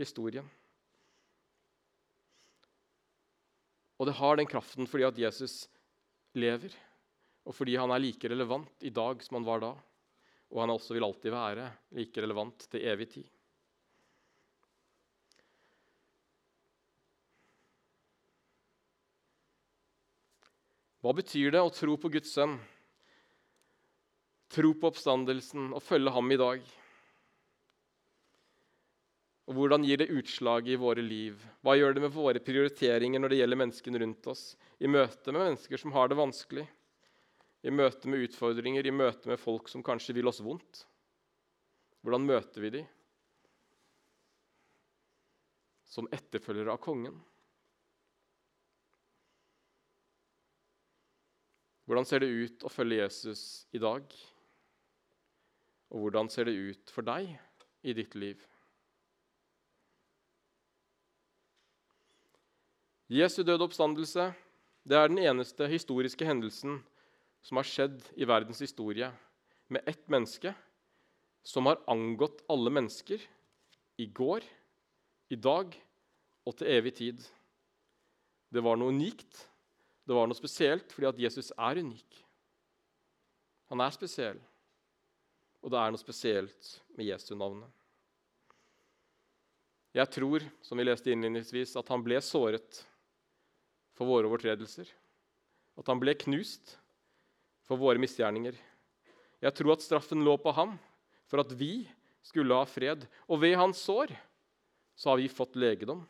historien. 0.00 0.48
Og 4.00 4.08
det 4.08 4.16
har 4.16 4.40
den 4.40 4.48
kraften 4.48 4.88
fordi 4.88 5.12
at 5.12 5.24
Jesus 5.28 5.66
lever, 6.32 6.72
og 7.44 7.52
fordi 7.52 7.76
han 7.76 7.92
er 7.92 8.00
like 8.00 8.32
relevant 8.32 8.80
i 8.80 8.88
dag 8.88 9.20
som 9.20 9.42
han 9.42 9.52
var 9.52 9.60
da 9.60 9.76
og 10.52 10.60
han 10.62 10.72
også 10.74 10.94
vil 10.96 11.06
alltid 11.06 11.32
være 11.34 11.70
like 11.96 12.22
relevant 12.22 12.66
til 12.70 12.84
evig 12.90 13.08
tid. 13.16 13.30
Hva 21.04 21.12
betyr 21.12 21.52
det 21.52 21.60
å 21.60 21.72
tro 21.74 21.98
på 22.00 22.08
Guds 22.08 22.30
sønn, 22.32 22.54
tro 24.54 24.70
på 24.72 24.88
oppstandelsen 24.88 25.74
og 25.76 25.82
følge 25.84 26.12
ham 26.14 26.32
i 26.32 26.38
dag? 26.40 26.62
Og 29.44 29.58
Hvordan 29.58 29.84
gir 29.84 30.00
det 30.00 30.08
utslag 30.16 30.70
i 30.72 30.78
våre 30.80 31.04
liv? 31.04 31.36
Hva 31.60 31.74
gjør 31.76 31.98
det 31.98 32.06
med 32.06 32.14
våre 32.14 32.40
prioriteringer 32.40 33.20
når 33.20 33.34
det 33.34 33.40
gjelder 33.42 33.60
menneskene 33.60 34.00
rundt 34.00 34.30
oss, 34.32 34.46
i 34.80 34.88
møte 34.88 35.34
med 35.34 35.42
mennesker 35.42 35.82
som 35.82 35.92
har 35.92 36.08
det 36.08 36.16
vanskelig? 36.16 36.64
I 37.64 37.72
møte 37.72 38.10
med 38.12 38.26
utfordringer, 38.26 38.84
i 38.84 38.92
møte 38.92 39.30
med 39.30 39.40
folk 39.40 39.70
som 39.72 39.84
kanskje 39.84 40.16
vil 40.18 40.28
oss 40.28 40.42
vondt? 40.44 40.84
Hvordan 42.04 42.26
møter 42.28 42.60
vi 42.60 42.70
dem? 42.74 42.90
Som 45.88 46.10
etterfølgere 46.12 46.74
av 46.74 46.82
kongen. 46.84 47.16
Hvordan 51.88 52.08
ser 52.08 52.24
det 52.24 52.32
ut 52.32 52.64
å 52.64 52.72
følge 52.72 53.00
Jesus 53.00 53.64
i 53.72 53.80
dag? 53.80 54.04
Og 55.92 56.04
hvordan 56.04 56.28
ser 56.32 56.48
det 56.48 56.56
ut 56.56 56.92
for 56.92 57.06
deg 57.06 57.32
i 57.84 57.96
ditt 57.96 58.16
liv? 58.18 58.40
Jesu 63.12 63.42
døde 63.44 63.64
oppstandelse 63.64 64.32
det 64.84 64.96
er 64.98 65.08
den 65.08 65.20
eneste 65.22 65.68
historiske 65.70 66.26
hendelsen 66.28 66.82
som 67.44 67.60
har 67.60 67.68
skjedd 67.68 68.00
i 68.16 68.26
verdens 68.28 68.62
historie 68.64 69.10
med 69.72 69.84
ett 69.88 70.08
menneske 70.08 70.54
som 71.44 71.68
har 71.68 71.82
angått 71.90 72.40
alle 72.48 72.72
mennesker 72.72 73.20
i 74.00 74.06
går, 74.06 74.44
i 75.28 75.36
dag 75.36 75.74
og 76.44 76.56
til 76.56 76.70
evig 76.72 76.94
tid. 76.96 77.20
Det 78.48 78.62
var 78.64 78.78
noe 78.80 78.94
unikt, 78.94 79.44
det 80.04 80.16
var 80.16 80.28
noe 80.28 80.38
spesielt, 80.38 80.88
fordi 80.92 81.08
at 81.10 81.20
Jesus 81.20 81.52
er 81.52 81.80
unik. 81.84 82.20
Han 83.72 83.80
er 83.84 83.92
spesiell, 83.94 84.40
og 85.64 85.72
det 85.72 85.80
er 85.80 85.92
noe 85.92 86.00
spesielt 86.00 86.70
med 86.96 87.08
Jesu 87.08 87.34
navnet. 87.36 87.68
Jeg 89.94 90.10
tror, 90.10 90.42
som 90.64 90.80
vi 90.80 90.86
leste 90.88 91.12
innledningsvis, 91.12 91.76
at 91.78 91.90
han 91.92 92.02
ble 92.02 92.18
såret 92.24 92.80
for 93.94 94.10
våre 94.10 94.26
overtredelser. 94.26 94.88
At 95.78 95.86
han 95.90 96.00
ble 96.02 96.16
knust 96.18 96.74
for 97.64 97.80
våre 97.80 98.00
misgjerninger. 98.00 98.56
Jeg 99.44 99.56
tror 99.56 99.74
at 99.74 99.84
straffen 99.84 100.24
lå 100.24 100.36
på 100.40 100.52
ham 100.56 100.76
for 101.28 101.42
at 101.42 101.52
vi 101.56 101.84
skulle 102.24 102.56
ha 102.56 102.64
fred. 102.68 103.06
Og 103.28 103.40
ved 103.42 103.56
hans 103.60 103.80
sår 103.84 104.12
så 104.96 105.12
har 105.12 105.20
vi 105.20 105.30
fått 105.32 105.56
legedom. 105.58 106.04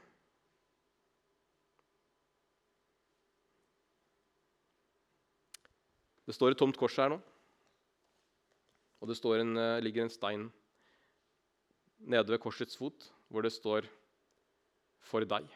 Det 6.24 6.34
står 6.36 6.54
et 6.54 6.60
tomt 6.60 6.78
kors 6.80 6.96
her 6.96 7.10
nå. 7.12 7.18
Og 9.04 9.10
det 9.10 9.18
en, 9.40 9.56
eh, 9.58 9.80
ligger 9.84 10.02
en 10.02 10.10
stein 10.12 10.52
nede 11.98 12.32
ved 12.32 12.40
korsets 12.40 12.76
fot 12.76 13.10
hvor 13.28 13.42
det 13.42 13.52
står 13.52 13.84
'for 15.00 15.20
deg'. 15.20 15.48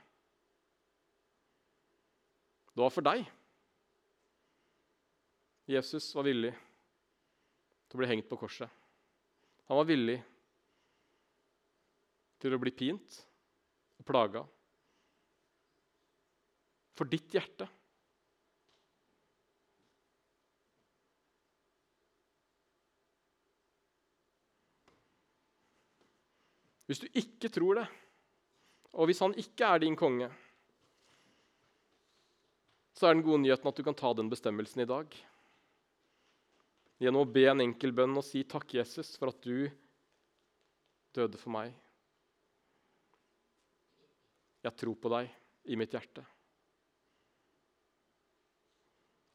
Det 2.74 2.82
var 2.82 2.90
for 2.90 3.00
deg. 3.00 3.26
Jesus 5.68 6.14
var 6.16 6.24
villig 6.24 6.54
til 7.88 7.98
å 7.98 8.00
bli 8.00 8.08
hengt 8.08 8.28
på 8.30 8.38
korset. 8.40 8.70
Han 9.68 9.76
var 9.76 9.88
villig 9.90 10.16
til 12.40 12.56
å 12.56 12.60
bli 12.62 12.72
pint 12.72 13.18
og 14.00 14.08
plaga. 14.08 14.46
For 16.96 17.12
ditt 17.12 17.36
hjerte. 17.36 17.68
Hvis 26.88 27.04
du 27.04 27.08
ikke 27.12 27.52
tror 27.52 27.82
det, 27.82 27.88
og 28.96 29.10
hvis 29.10 29.20
han 29.20 29.36
ikke 29.36 29.68
er 29.68 29.84
din 29.84 30.00
konge, 30.00 30.32
så 32.96 33.10
er 33.10 33.18
den 33.18 33.26
gode 33.26 33.44
nyheten 33.44 33.68
at 33.68 33.76
du 33.76 33.84
kan 33.84 33.94
ta 33.94 34.16
den 34.16 34.32
bestemmelsen 34.32 34.80
i 34.82 34.88
dag. 34.88 35.12
Gjennom 36.98 37.22
å 37.22 37.30
be 37.30 37.44
en 37.46 37.62
enkel 37.62 37.92
bønn 37.94 38.16
og 38.18 38.24
si 38.26 38.42
'Takk, 38.42 38.74
Jesus, 38.74 39.16
for 39.16 39.30
at 39.30 39.40
du 39.42 39.70
døde 41.14 41.38
for 41.38 41.54
meg'. 41.54 41.74
Jeg 44.64 44.76
tror 44.76 44.96
på 44.98 45.08
deg 45.12 45.30
i 45.70 45.76
mitt 45.78 45.94
hjerte. 45.94 46.24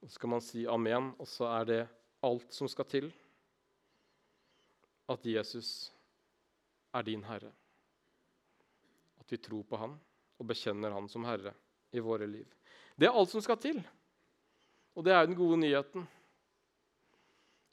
Og 0.03 0.09
Så 0.09 0.17
skal 0.17 0.29
man 0.29 0.41
si 0.43 0.65
amen, 0.67 1.13
og 1.17 1.27
så 1.27 1.47
er 1.61 1.65
det 1.65 1.81
alt 2.27 2.51
som 2.53 2.67
skal 2.67 2.85
til. 2.85 3.11
At 5.07 5.23
Jesus 5.25 5.91
er 6.93 7.03
din 7.07 7.23
Herre. 7.23 7.51
At 9.19 9.31
vi 9.31 9.37
tror 9.37 9.63
på 9.63 9.79
Han 9.79 9.95
og 10.39 10.47
bekjenner 10.47 10.91
Han 10.91 11.07
som 11.07 11.23
Herre 11.23 11.53
i 11.91 12.03
våre 12.03 12.27
liv. 12.27 12.47
Det 12.97 13.07
er 13.07 13.15
alt 13.15 13.31
som 13.31 13.41
skal 13.41 13.57
til. 13.57 13.79
Og 14.95 15.05
det 15.05 15.13
er 15.13 15.25
den 15.25 15.37
gode 15.37 15.57
nyheten. 15.57 16.05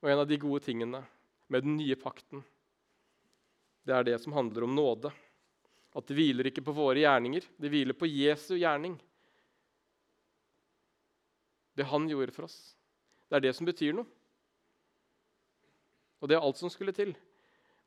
Og 0.01 0.09
en 0.09 0.23
av 0.23 0.29
de 0.29 0.39
gode 0.41 0.63
tingene 0.65 1.03
med 1.51 1.67
den 1.67 1.77
nye 1.77 1.97
pakten, 1.99 2.43
det 3.85 3.97
er 3.97 4.07
det 4.07 4.19
som 4.23 4.35
handler 4.37 4.65
om 4.65 4.75
nåde. 4.77 5.13
At 5.97 6.07
det 6.07 6.15
hviler 6.15 6.47
ikke 6.51 6.65
på 6.65 6.75
våre 6.77 7.03
gjerninger, 7.03 7.47
det 7.59 7.71
hviler 7.73 7.97
på 7.99 8.09
Jesu 8.09 8.55
gjerning. 8.55 8.95
Det 11.75 11.89
han 11.91 12.07
gjorde 12.11 12.35
for 12.35 12.47
oss. 12.47 12.59
Det 13.29 13.39
er 13.39 13.47
det 13.49 13.55
som 13.57 13.67
betyr 13.69 13.97
noe. 13.97 14.07
Og 16.21 16.29
det 16.29 16.37
er 16.37 16.45
alt 16.45 16.61
som 16.61 16.71
skulle 16.73 16.95
til. 16.95 17.15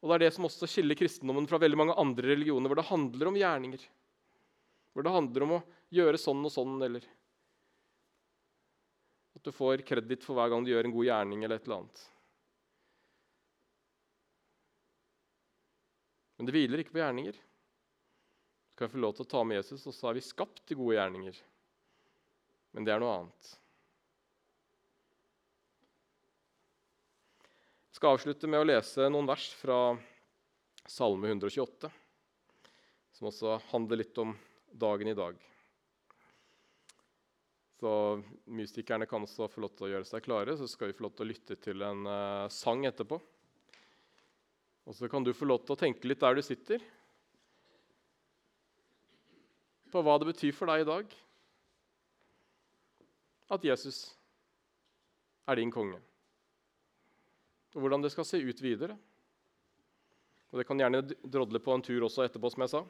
Og 0.03 0.09
Det 0.09 0.15
er 0.17 0.23
det 0.25 0.33
som 0.35 0.47
også 0.49 0.67
skiller 0.67 0.99
kristendommen 0.99 1.47
fra 1.47 1.61
veldig 1.61 1.79
mange 1.79 1.95
andre 1.95 2.33
religioner, 2.33 2.67
hvor 2.67 2.79
det 2.79 2.89
handler 2.89 3.29
om 3.29 3.37
gjerninger. 3.39 3.83
Hvor 4.91 5.05
det 5.05 5.13
handler 5.13 5.45
om 5.45 5.53
å 5.55 5.63
gjøre 5.95 6.19
sånn 6.19 6.41
og 6.43 6.51
sånn, 6.51 6.75
eller 6.83 7.05
at 9.43 9.51
du 9.51 9.51
får 9.51 9.81
kreditt 9.83 10.23
for 10.23 10.39
hver 10.39 10.47
gang 10.53 10.63
du 10.63 10.69
gjør 10.71 10.87
en 10.87 10.93
god 10.95 11.03
gjerning 11.03 11.41
eller 11.43 11.59
et 11.59 11.65
eller 11.67 11.81
annet. 11.81 12.03
Men 16.37 16.47
det 16.47 16.55
hviler 16.55 16.79
ikke 16.79 16.95
på 16.95 17.01
gjerninger. 17.01 17.35
Du 18.71 18.77
kan 18.79 18.91
få 18.93 19.03
lov 19.03 19.17
til 19.17 19.27
å 19.27 19.31
ta 19.35 19.43
med 19.43 19.59
Jesus, 19.59 19.83
og 19.83 19.97
så 19.97 20.09
er 20.09 20.15
vi 20.15 20.23
skapt 20.23 20.63
til 20.63 20.79
gode 20.79 20.95
gjerninger. 20.95 21.35
Men 22.71 22.87
det 22.87 22.95
er 22.95 23.03
noe 23.03 23.19
annet. 23.19 23.51
Jeg 27.91 27.99
skal 27.99 28.15
avslutte 28.15 28.47
med 28.47 28.63
å 28.63 28.69
lese 28.71 29.11
noen 29.11 29.27
vers 29.27 29.51
fra 29.59 29.79
Salme 30.87 31.35
128, 31.35 31.91
som 33.19 33.27
også 33.27 33.59
handler 33.75 34.05
litt 34.05 34.23
om 34.23 34.31
dagen 34.71 35.11
i 35.11 35.19
dag. 35.19 35.35
Så 37.83 37.93
Musikerne 38.47 39.03
kan 39.09 39.25
også 39.25 39.49
få 39.51 39.59
lov 39.65 39.73
til 39.75 39.89
å 39.89 39.91
gjøre 39.91 40.07
seg 40.07 40.23
klare, 40.23 40.53
så 40.55 40.69
skal 40.71 40.87
vi 40.87 40.95
få 40.95 41.03
lov 41.03 41.17
til 41.17 41.25
å 41.25 41.31
lytte 41.33 41.57
til 41.59 41.83
en 41.83 42.05
uh, 42.07 42.45
sang 42.47 42.85
etterpå. 42.87 43.17
Og 44.87 44.95
så 44.95 45.09
kan 45.11 45.25
du 45.25 45.33
få 45.35 45.49
lov 45.49 45.65
til 45.65 45.75
å 45.75 45.79
tenke 45.81 46.07
litt 46.07 46.23
der 46.23 46.39
du 46.39 46.43
sitter, 46.45 46.79
på 49.91 50.01
hva 50.01 50.15
det 50.17 50.31
betyr 50.31 50.55
for 50.55 50.71
deg 50.71 50.85
i 50.85 50.87
dag 50.87 51.11
at 53.53 53.67
Jesus 53.67 53.99
er 55.45 55.59
din 55.59 55.75
konge 55.75 55.99
og 57.73 57.81
hvordan 57.81 58.03
det 58.05 58.11
skal 58.13 58.25
se 58.27 58.37
ut 58.37 58.59
videre. 58.61 58.95
Og 60.53 60.59
Det 60.61 60.65
kan 60.69 60.77
gjerne 60.77 61.01
drodle 61.25 61.59
på 61.59 61.73
en 61.73 61.81
tur 61.81 62.05
også 62.05 62.27
etterpå, 62.27 62.51
som 62.53 62.61
jeg 62.61 62.73
sa. 62.73 62.81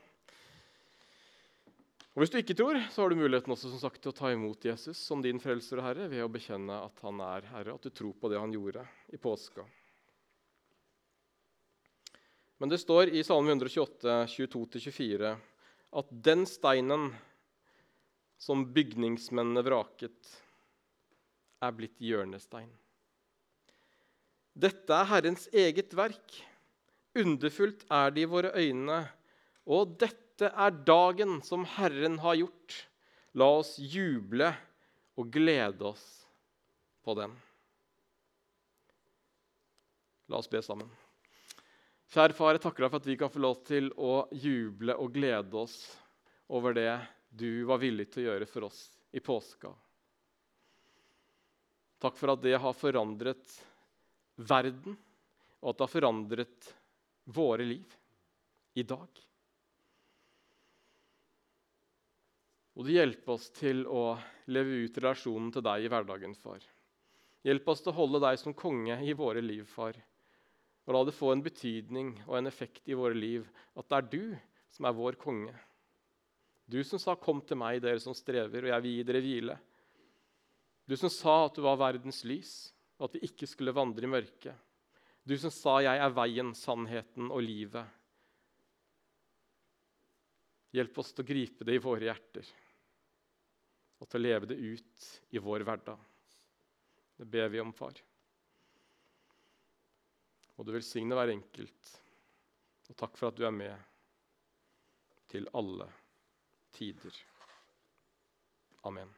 Og 2.14 2.22
Hvis 2.22 2.30
du 2.30 2.38
ikke 2.38 2.54
tror, 2.54 2.78
så 2.94 3.02
har 3.02 3.10
du 3.10 3.18
muligheten 3.18 3.56
også 3.56 3.72
som 3.72 3.80
sagt 3.82 4.04
til 4.04 4.12
å 4.12 4.18
ta 4.18 4.30
imot 4.30 4.66
Jesus 4.68 5.00
som 5.02 5.22
din 5.24 5.40
frelser 5.42 5.80
og 5.82 5.88
herre 5.88 6.06
ved 6.12 6.22
å 6.22 6.30
bekjenne 6.30 6.76
at 6.86 7.02
han 7.02 7.22
er 7.26 7.48
herre, 7.50 7.74
at 7.74 7.88
du 7.88 7.90
tror 7.90 8.14
på 8.14 8.30
det 8.30 8.38
han 8.38 8.54
gjorde 8.54 8.84
i 9.10 9.18
påska. 9.18 9.66
Men 12.62 12.70
det 12.70 12.78
står 12.84 13.10
i 13.10 13.24
Salme 13.26 13.56
128, 13.56 14.20
22-24 14.30 15.34
at 15.94 16.14
den 16.30 16.46
steinen 16.50 17.10
som 18.38 18.62
bygningsmennene 18.76 19.64
vraket, 19.66 20.30
er 21.64 21.74
blitt 21.74 21.98
hjørnestein. 22.04 22.70
Dette 24.54 24.94
er 24.94 25.10
Herrens 25.10 25.48
eget 25.50 25.96
verk. 25.98 26.36
Underfullt 27.18 27.86
er 27.90 28.12
det 28.14 28.26
i 28.26 28.30
våre 28.30 28.52
øyne. 28.60 29.00
Og 29.66 29.96
dette 30.34 30.50
er 30.50 30.72
dagen 30.86 31.42
som 31.46 31.62
Herren 31.76 32.18
har 32.20 32.36
gjort. 32.36 32.76
La 33.38 33.46
oss 33.60 33.76
juble 33.78 34.50
og 35.14 35.30
glede 35.34 35.86
oss 35.86 36.04
på 37.06 37.14
den. 37.18 37.34
La 40.30 40.40
oss 40.42 40.50
be 40.50 40.62
sammen. 40.66 40.90
Kjære 42.14 42.34
far, 42.38 42.54
jeg 42.56 42.64
takker 42.64 42.86
deg 42.86 42.94
for 42.94 43.02
at 43.02 43.10
vi 43.10 43.18
kan 43.18 43.32
få 43.34 43.42
lov 43.42 43.62
til 43.66 43.92
å 43.94 44.26
juble 44.34 44.96
og 45.02 45.14
glede 45.14 45.58
oss 45.58 45.78
over 46.50 46.74
det 46.78 46.92
du 47.30 47.66
var 47.70 47.82
villig 47.82 48.08
til 48.14 48.24
å 48.24 48.32
gjøre 48.32 48.50
for 48.50 48.68
oss 48.70 48.82
i 49.14 49.22
påska. 49.22 49.70
Takk 52.02 52.18
for 52.18 52.34
at 52.34 52.42
det 52.42 52.58
har 52.58 52.78
forandret 52.78 53.54
verden, 54.50 54.98
og 55.62 55.70
at 55.72 55.78
det 55.78 55.86
har 55.86 55.94
forandret 55.94 56.74
våre 57.38 57.66
liv 57.66 57.94
i 58.78 58.86
dag. 58.86 59.24
Og 62.74 62.88
du 62.88 62.94
hjelper 62.96 63.36
oss 63.36 63.52
til 63.54 63.84
å 63.86 64.16
leve 64.50 64.86
ut 64.86 64.98
relasjonen 64.98 65.52
til 65.54 65.66
deg 65.66 65.86
i 65.86 65.92
hverdagen, 65.94 66.34
far. 66.34 66.64
Hjelp 67.46 67.68
oss 67.70 67.84
til 67.84 67.92
å 67.92 67.98
holde 68.00 68.22
deg 68.24 68.40
som 68.42 68.56
konge 68.58 68.98
i 69.06 69.14
våre 69.18 69.44
liv, 69.44 69.68
far. 69.70 69.98
Og 70.88 70.96
la 70.96 71.04
det 71.06 71.16
få 71.16 71.32
en 71.34 71.44
betydning 71.44 72.16
og 72.26 72.40
en 72.40 72.50
effekt 72.50 72.90
i 72.90 72.98
våre 72.98 73.16
liv 73.16 73.46
at 73.78 73.88
det 73.88 74.00
er 74.00 74.10
du 74.10 74.24
som 74.74 74.88
er 74.90 74.98
vår 74.98 75.20
konge. 75.22 75.54
Du 76.66 76.82
som 76.84 77.00
sa 77.00 77.16
'Kom 77.16 77.42
til 77.42 77.58
meg, 77.58 77.82
dere 77.82 78.00
som 78.00 78.14
strever, 78.14 78.64
og 78.64 78.70
jeg 78.72 78.82
vil 78.82 78.96
gi 78.96 79.04
dere 79.04 79.22
hvile'. 79.22 79.60
Du 80.88 80.96
som 80.98 81.10
sa 81.10 81.46
at 81.46 81.56
du 81.56 81.62
var 81.62 81.78
verdens 81.78 82.24
lys 82.24 82.74
og 82.98 83.06
at 83.06 83.14
vi 83.14 83.28
ikke 83.28 83.48
skulle 83.48 83.76
vandre 83.76 84.04
i 84.04 84.10
mørket. 84.10 84.56
Du 85.26 85.38
som 85.38 85.52
sa 85.52 85.80
'Jeg 85.80 86.00
er 86.00 86.10
veien, 86.10 86.54
sannheten 86.54 87.32
og 87.32 87.42
livet'. 87.42 87.88
Hjelp 90.74 90.98
oss 90.98 91.14
til 91.14 91.24
å 91.24 91.28
gripe 91.28 91.64
det 91.64 91.76
i 91.76 91.78
våre 91.78 92.10
hjerter 92.10 92.63
og 94.04 94.10
til 94.12 94.20
å 94.20 94.26
leve 94.26 94.50
det 94.52 94.60
ut 94.60 95.06
i 95.32 95.40
vår 95.40 95.64
hverdag. 95.64 96.00
Det 97.16 97.28
ber 97.32 97.48
vi 97.54 97.62
om, 97.64 97.72
far. 97.72 97.96
Og 100.58 100.68
du 100.68 100.74
velsigne 100.76 101.16
hver 101.16 101.32
enkelt. 101.32 101.94
Og 102.92 103.00
takk 103.00 103.16
for 103.16 103.32
at 103.32 103.40
du 103.40 103.48
er 103.48 103.56
med 103.56 103.90
til 105.32 105.48
alle 105.56 105.88
tider. 106.76 107.16
Amen. 108.84 109.16